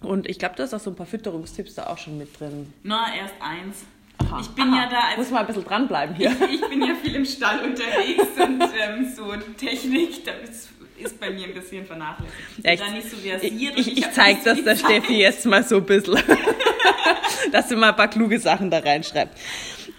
Und 0.01 0.29
ich 0.29 0.39
glaube, 0.39 0.55
da 0.57 0.65
ist 0.65 0.75
auch 0.75 0.81
so 0.81 0.91
ein 0.91 0.97
paar 0.97 1.07
Fütterungstipps 1.07 1.75
da 1.75 1.87
auch 1.87 1.99
schon 1.99 2.19
mit 2.19 2.39
drin. 2.39 2.73
Na, 2.83 3.07
erst 3.17 3.35
eins. 3.41 3.85
Aha. 4.31 4.41
Ich 4.41 4.49
bin 4.51 4.65
Aha. 4.73 4.83
ja 4.85 4.89
da 4.91 4.99
als 5.09 5.19
Muss 5.19 5.31
mal 5.31 5.41
ein 5.41 5.47
bisschen 5.47 5.65
dranbleiben 5.65 6.15
hier. 6.17 6.31
ich 6.53 6.61
bin 6.69 6.83
ja 6.83 6.95
viel 7.03 7.15
im 7.15 7.25
Stall 7.25 7.61
unterwegs 7.65 8.23
und 8.43 8.61
ähm, 8.63 9.13
so 9.15 9.33
Technik, 9.59 10.25
da 10.25 10.33
ist, 10.33 10.69
ist 10.99 11.21
bei 11.21 11.31
mir 11.31 11.47
ein 11.47 11.55
bisschen 11.55 11.85
vernachlässigt. 11.87 12.35
Ich 12.59 12.63
bin 12.63 12.65
Ja, 12.65 12.73
ich, 12.75 12.81
da 12.81 12.91
nicht 12.91 13.11
so 13.11 13.17
ich, 13.17 13.31
versiert. 13.31 13.73
ich, 13.79 13.99
ich 13.99 14.05
hab 14.05 14.15
zeige 14.15 14.41
das 14.45 14.63
der. 14.65 14.77
Steffi 14.77 15.19
jetzt 15.19 15.45
mal 15.47 15.63
so 15.63 15.77
ein 15.77 15.85
bisschen, 15.87 16.19
dass 17.53 17.69
sie 17.69 17.77
mal 17.77 17.91
ein 17.91 17.97
paar 17.97 18.09
kluge 18.09 18.39
Sachen 18.39 18.71
da 18.71 18.79
reinschreibt. 18.79 19.37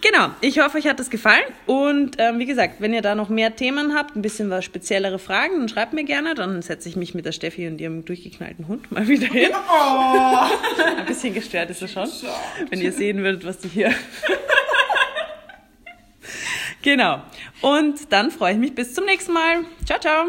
Genau, 0.00 0.30
ich 0.40 0.60
hoffe, 0.60 0.78
euch 0.78 0.86
hat 0.86 1.00
das 1.00 1.10
gefallen. 1.10 1.42
Und 1.66 2.16
ähm, 2.18 2.38
wie 2.38 2.46
gesagt, 2.46 2.80
wenn 2.80 2.94
ihr 2.94 3.02
da 3.02 3.14
noch 3.14 3.28
mehr 3.28 3.56
Themen 3.56 3.94
habt, 3.94 4.14
ein 4.14 4.22
bisschen 4.22 4.48
was 4.48 4.64
speziellere 4.64 5.18
Fragen, 5.18 5.58
dann 5.58 5.68
schreibt 5.68 5.92
mir 5.92 6.04
gerne. 6.04 6.34
Dann 6.34 6.62
setze 6.62 6.88
ich 6.88 6.96
mich 6.96 7.14
mit 7.14 7.24
der 7.24 7.32
Steffi 7.32 7.66
und 7.66 7.80
ihrem 7.80 8.04
durchgeknallten 8.04 8.68
Hund 8.68 8.92
mal 8.92 9.08
wieder 9.08 9.26
hin. 9.26 9.50
Ein 10.98 11.06
bisschen 11.06 11.34
gestört 11.34 11.70
ist 11.70 11.82
er 11.82 11.88
schon, 11.88 12.08
wenn 12.70 12.80
ihr 12.80 12.92
sehen 12.92 13.22
würdet, 13.22 13.44
was 13.44 13.58
die 13.58 13.68
hier... 13.68 13.92
genau. 16.82 17.22
Und 17.60 18.12
dann 18.12 18.30
freue 18.30 18.52
ich 18.52 18.58
mich 18.58 18.74
bis 18.74 18.94
zum 18.94 19.04
nächsten 19.04 19.32
Mal. 19.32 19.64
Ciao, 19.84 19.98
ciao. 19.98 20.26